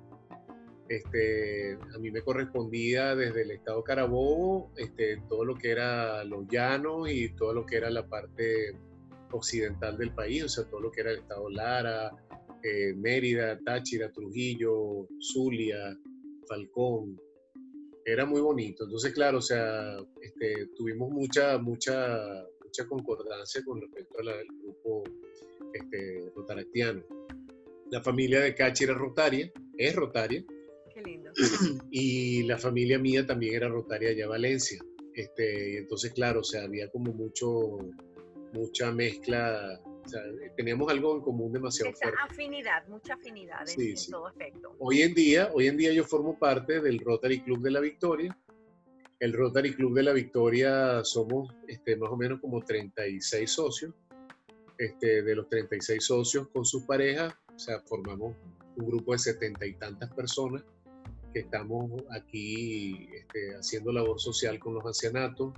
[0.89, 6.47] Este, a mí me correspondía desde el estado Carabobo, este, todo lo que era los
[6.49, 8.77] llanos y todo lo que era la parte
[9.33, 12.13] occidental del país, o sea, todo lo que era el estado Lara,
[12.63, 15.97] eh, Mérida, Táchira, Trujillo, Zulia,
[16.49, 17.21] Falcón.
[18.09, 18.85] Era muy bonito.
[18.85, 25.03] Entonces, claro, o sea, este, tuvimos mucha, mucha, mucha concordancia con respecto al grupo
[25.73, 27.03] este, rotaractiano.
[27.91, 30.45] La familia de Cachi era rotaria, es rotaria.
[30.95, 31.33] Qué lindo.
[31.91, 34.79] Y la familia mía también era rotaria allá en Valencia.
[35.13, 37.79] Este, entonces, claro, o sea, había como mucho,
[38.53, 39.81] mucha mezcla
[40.57, 44.75] teníamos algo en común demasiado Esa afinidad, mucha afinidad en, todo aspecto.
[44.79, 48.37] Hoy en día, hoy en día yo formo parte del Rotary Club de la Victoria.
[49.19, 53.95] El Rotary Club de la Victoria somos este, más o menos como 36 socios.
[54.79, 58.37] Este, de los 36 socios con sus parejas, o sea, formamos
[58.77, 60.63] un grupo de setenta y tantas personas
[61.33, 65.55] que estamos aquí este, haciendo labor social con los ancianatos.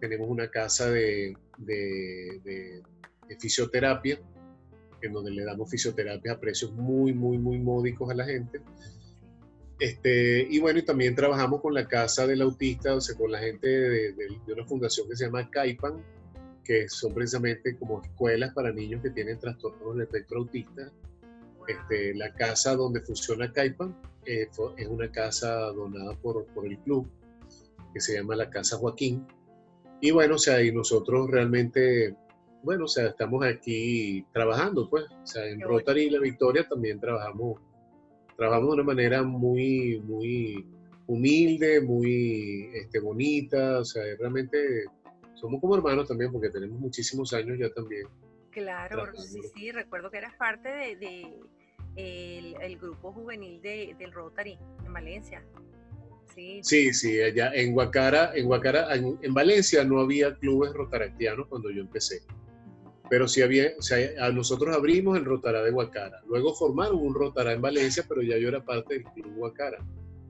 [0.00, 2.82] Tenemos una casa de, de
[3.38, 4.18] fisioterapia,
[5.02, 8.60] en donde le damos fisioterapia a precios muy, muy, muy módicos a la gente.
[9.78, 13.38] Este, y bueno, y también trabajamos con la Casa del Autista, o sea, con la
[13.38, 14.14] gente de,
[14.52, 16.04] una fundación que se llama CAIPAN,
[16.62, 20.92] que son precisamente como escuelas para niños que tienen trastornos del espectro autista.
[21.66, 27.10] Este, la casa donde funciona CAIPAN eh, es una casa donada por, por el club,
[27.94, 29.26] que se llama la Casa Joaquín.
[30.02, 32.14] Y bueno, o sea, y nosotros realmente
[32.62, 35.04] bueno, o sea, estamos aquí trabajando, pues.
[35.04, 37.60] O sea, en Rotary y La Victoria también trabajamos,
[38.36, 40.66] trabajamos de una manera muy, muy
[41.06, 43.78] humilde, muy este, bonita.
[43.78, 44.84] O sea, realmente
[45.34, 48.06] somos como hermanos también porque tenemos muchísimos años ya también.
[48.50, 51.38] Claro, sí, sí, recuerdo que eras parte de,
[51.96, 55.44] el, grupo juvenil de, del Rotary en Valencia.
[56.34, 56.60] Sí.
[56.62, 61.70] sí, sí, allá en Guacara, en Guacara, en, en Valencia no había clubes rotaractianos cuando
[61.70, 62.22] yo empecé
[63.10, 66.22] pero sí había, o sea, nosotros abrimos el Rotará de Guacara.
[66.28, 69.84] Luego formaron un Rotará en Valencia, pero ya yo era parte del Club Guacara.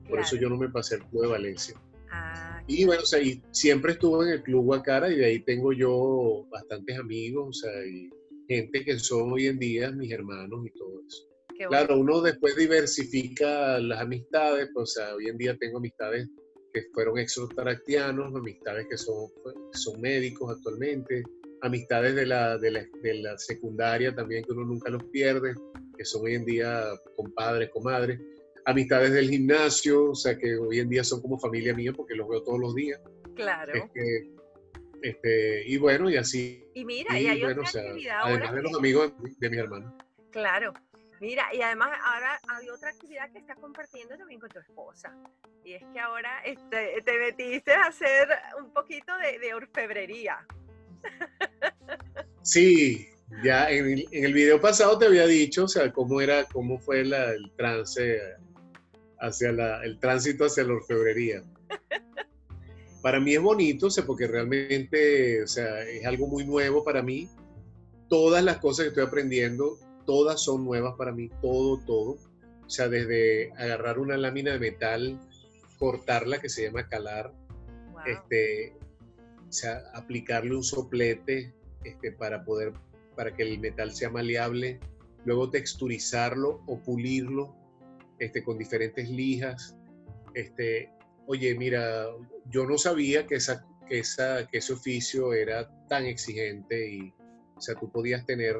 [0.09, 1.79] Por eso yo no me pasé al Club de Valencia.
[2.11, 5.39] Ah, y bueno, o sea, y siempre estuve en el Club Guacara y de ahí
[5.41, 8.09] tengo yo bastantes amigos, o sea, y
[8.47, 11.29] gente que son hoy en día mis hermanos y todo eso.
[11.69, 16.27] claro, uno después diversifica las amistades, pues, o sea, hoy en día tengo amistades
[16.73, 19.29] que fueron exotaractianos, amistades que son,
[19.73, 21.23] son médicos actualmente,
[21.61, 25.53] amistades de la, de la, de la secundaria también que uno nunca los pierde,
[25.97, 26.83] que son hoy en día
[27.15, 28.19] compadres, comadres,
[28.65, 32.27] amistades del gimnasio, o sea que hoy en día son como familia mía porque los
[32.27, 32.99] veo todos los días.
[33.35, 33.73] Claro.
[33.73, 34.31] Este,
[35.01, 36.63] este, y bueno, y así.
[36.73, 39.93] Y mira, y, hay otra actividad Además de los amigos de, mis hermanos.
[40.31, 40.73] Claro.
[41.19, 45.15] Mira, y además ahora hay otra actividad que estás compartiendo también con tu esposa.
[45.63, 48.27] Y es que ahora este, te metiste a hacer
[48.59, 50.45] un poquito de, de orfebrería.
[52.43, 53.07] Sí,
[53.43, 57.13] ya en, el video pasado te había dicho, o sea, cómo era, cómo fue el
[57.55, 58.19] trance
[59.19, 61.43] hacia la, el tránsito hacia la orfebrería.
[63.01, 67.01] Para mí es bonito, o sea, porque realmente, o sea, es algo muy nuevo para
[67.01, 67.29] mí.
[68.09, 72.17] Todas las cosas que estoy aprendiendo, todas son nuevas para mí, todo, todo.
[72.65, 75.19] O sea, desde agarrar una lámina de metal,
[75.79, 77.33] cortarla, que se llama calar,
[78.05, 78.75] este,
[79.51, 82.71] o sea, aplicarle un soplete este, para poder,
[83.17, 84.79] para que el metal sea maleable,
[85.25, 87.53] luego texturizarlo o pulirlo
[88.17, 89.75] este, con diferentes lijas.
[90.35, 90.89] Este,
[91.27, 92.05] oye, mira,
[92.49, 97.13] yo no sabía que, esa, que, esa, que ese oficio era tan exigente y,
[97.57, 98.55] o sea, tú podías tener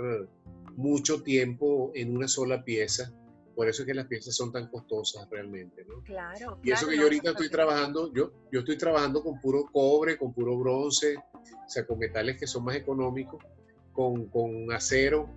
[0.76, 3.14] mucho tiempo en una sola pieza
[3.62, 6.02] por eso es que las piezas son tan costosas realmente, ¿no?
[6.02, 6.58] Claro.
[6.64, 10.34] Y eso que yo ahorita estoy trabajando, yo, yo estoy trabajando con puro cobre, con
[10.34, 13.46] puro bronce, o sea, con metales que son más económicos,
[13.94, 15.30] con, con acero,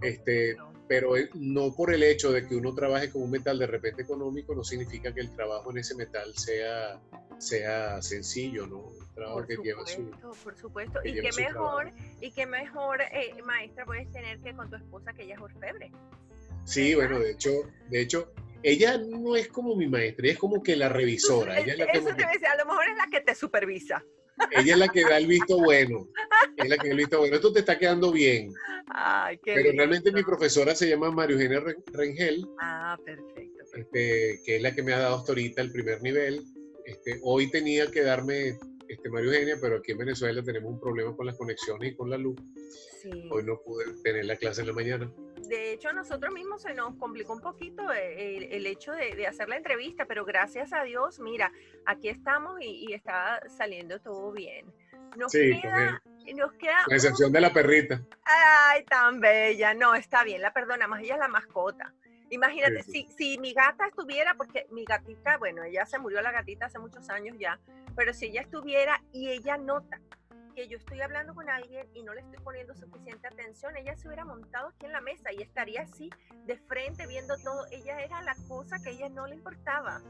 [0.00, 0.56] este,
[0.86, 4.54] pero no por el hecho de que uno trabaje con un metal de repente económico,
[4.54, 7.00] no significa que el trabajo en ese metal sea,
[7.38, 8.92] sea sencillo, ¿no?
[9.16, 11.90] trabajo por que supuesto, lleva su, Por supuesto, y qué mejor,
[12.20, 15.90] y qué mejor, eh, maestra, puedes tener que con tu esposa que ella es orfebre.
[16.68, 18.30] Sí, bueno, de hecho, de hecho,
[18.62, 21.58] ella no es como mi maestra, es como que la revisora.
[21.58, 24.04] Ella Eso te decía, a lo mejor es la que te supervisa.
[24.50, 26.08] ella es la que da el visto bueno.
[26.58, 27.36] Es la que da el visto bueno.
[27.36, 28.52] Esto te está quedando bien.
[28.88, 32.46] Ay, qué Pero realmente mi profesora se llama Mario Eugenia Rengel.
[32.60, 33.64] Ah, perfecto.
[33.74, 36.44] Este, que es la que me ha dado hasta ahorita el primer nivel.
[36.84, 38.58] Este, hoy tenía que darme
[38.88, 42.10] este, Mario Eugenia, pero aquí en Venezuela tenemos un problema con las conexiones y con
[42.10, 42.36] la luz.
[43.02, 43.10] Sí.
[43.30, 45.10] Hoy no pude tener la clase en la mañana.
[45.48, 49.14] De hecho, a nosotros mismos se nos complicó un poquito eh, el, el hecho de,
[49.14, 51.50] de, hacer la entrevista, pero gracias a Dios, mira,
[51.86, 54.66] aquí estamos y, y está saliendo todo bien.
[55.16, 56.02] Nos sí, queda,
[56.36, 56.84] nos queda.
[56.84, 58.02] Con excepción de la perrita.
[58.24, 59.72] Ay, tan bella.
[59.72, 60.98] No, está bien, la perdonamos.
[61.00, 61.94] Ella es la mascota.
[62.30, 63.06] Imagínate, sí, sí.
[63.16, 66.78] Si, si, mi gata estuviera, porque mi gatita, bueno, ella se murió la gatita hace
[66.78, 67.58] muchos años ya,
[67.96, 69.98] pero si ella estuviera y ella nota
[70.58, 74.08] que yo estoy hablando con alguien y no le estoy poniendo suficiente atención, ella se
[74.08, 76.10] hubiera montado aquí en la mesa y estaría así
[76.46, 77.64] de frente viendo todo.
[77.70, 80.02] Ella era la cosa que a ella no le importaba.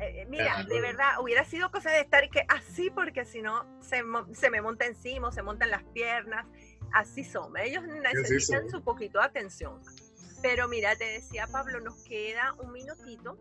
[0.00, 0.68] Eh, mira, claro.
[0.68, 4.60] de verdad, hubiera sido cosa de estar que así, porque si no, se, se, me
[4.60, 6.46] monta encima, se montan las piernas.
[6.92, 7.56] Así son.
[7.56, 9.80] Ellos necesitan su poquito de atención.
[10.42, 13.38] Pero mira, te decía Pablo, nos queda un minutito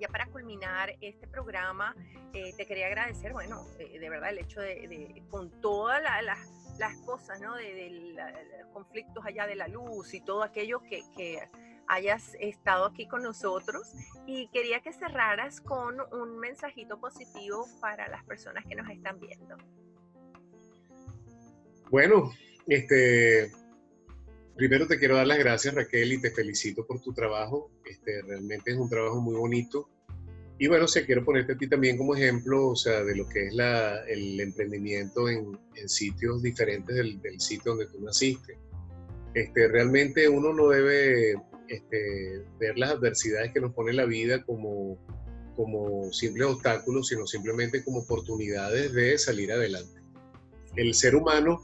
[0.00, 1.94] ya para culminar este programa,
[2.32, 6.38] eh, te quería agradecer, bueno, eh, de verdad el hecho de, con todas la, la,
[6.78, 7.54] las cosas, ¿no?
[7.54, 8.32] De, la,
[8.72, 11.38] conflictos allá de la luz y todo aquello que, que,
[11.92, 13.92] hayas estado aquí con nosotros
[14.24, 19.56] y quería que cerraras con un mensajito positivo para las personas que nos están viendo.
[21.90, 22.30] Bueno,
[22.68, 23.50] este,
[24.60, 27.70] primero te quiero dar las gracias Raquel y te felicito por tu trabajo.
[27.82, 29.88] Este, realmente es un trabajo muy bonito.
[30.58, 33.26] Y bueno, o sea, quiero ponerte a ti también como ejemplo, o sea, de lo
[33.26, 38.58] que es la, el emprendimiento en, sitios diferentes del, del, sitio donde tú naciste.
[39.32, 41.36] Este, realmente uno no debe
[41.68, 44.98] este, ver las adversidades que nos pone la vida como,
[45.56, 50.02] como simples obstáculos, sino simplemente como oportunidades de salir adelante.
[50.76, 51.62] El ser humano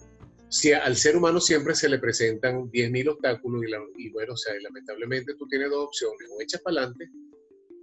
[0.57, 4.37] si al ser humano siempre se le presentan 10.000 obstáculos y, la, y, bueno, o
[4.37, 7.11] sea, lamentablemente tú tienes dos opciones, o echas para adelante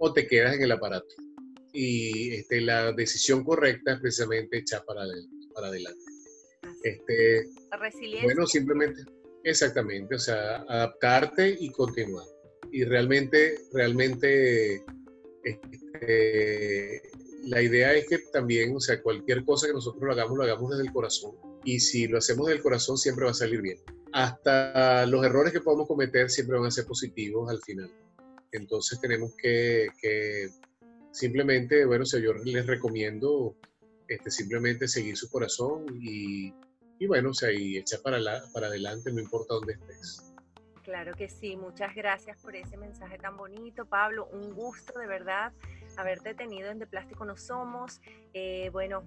[0.00, 1.14] o te quedas en el aparato.
[1.72, 5.02] Y este, la decisión correcta es precisamente echar para,
[5.54, 6.04] para adelante.
[6.82, 8.24] Este, la resiliencia.
[8.24, 9.04] Bueno, simplemente,
[9.44, 12.26] exactamente, o sea, adaptarte y continuar.
[12.72, 14.84] Y realmente, realmente,
[15.44, 17.02] este,
[17.44, 20.70] la idea es que también, o sea, cualquier cosa que nosotros lo hagamos, lo hagamos
[20.70, 23.78] desde el corazón y si lo hacemos del corazón siempre va a salir bien.
[24.12, 27.90] Hasta los errores que podamos cometer siempre van a ser positivos al final.
[28.52, 30.48] Entonces tenemos que, que
[31.10, 33.56] simplemente, bueno, o yo les recomiendo
[34.06, 36.54] este, simplemente seguir su corazón y,
[36.98, 38.18] y bueno, o sea, y echar para,
[38.52, 40.34] para adelante, no importa dónde estés.
[40.84, 44.28] Claro que sí, muchas gracias por ese mensaje tan bonito, Pablo.
[44.32, 45.52] Un gusto de verdad
[45.96, 48.00] haberte tenido en De Plástico No Somos.
[48.32, 49.04] Eh, bueno,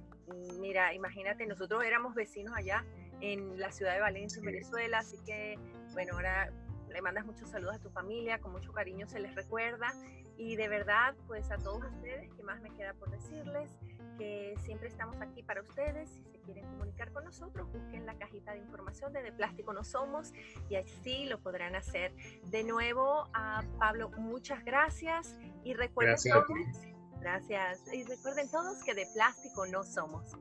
[0.60, 2.86] mira, imagínate, nosotros éramos vecinos allá
[3.22, 5.58] en la ciudad de Valencia, en Venezuela, así que,
[5.94, 6.52] bueno, ahora
[6.90, 9.94] le mandas muchos saludos a tu familia, con mucho cariño se les recuerda.
[10.38, 13.76] Y de verdad, pues a todos ustedes, ¿qué más me queda por decirles?
[14.18, 16.10] Que siempre estamos aquí para ustedes.
[16.10, 19.84] Si se quieren comunicar con nosotros, busquen la cajita de información de De Plástico No
[19.84, 20.34] Somos
[20.70, 22.14] y así lo podrán hacer.
[22.46, 25.38] De nuevo, a Pablo, muchas gracias.
[25.64, 27.94] Y recuerden gracias todos, gracias.
[27.94, 30.36] Y recuerden todos que de plástico no somos.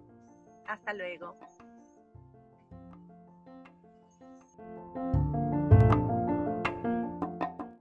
[0.67, 1.39] Hasta luego.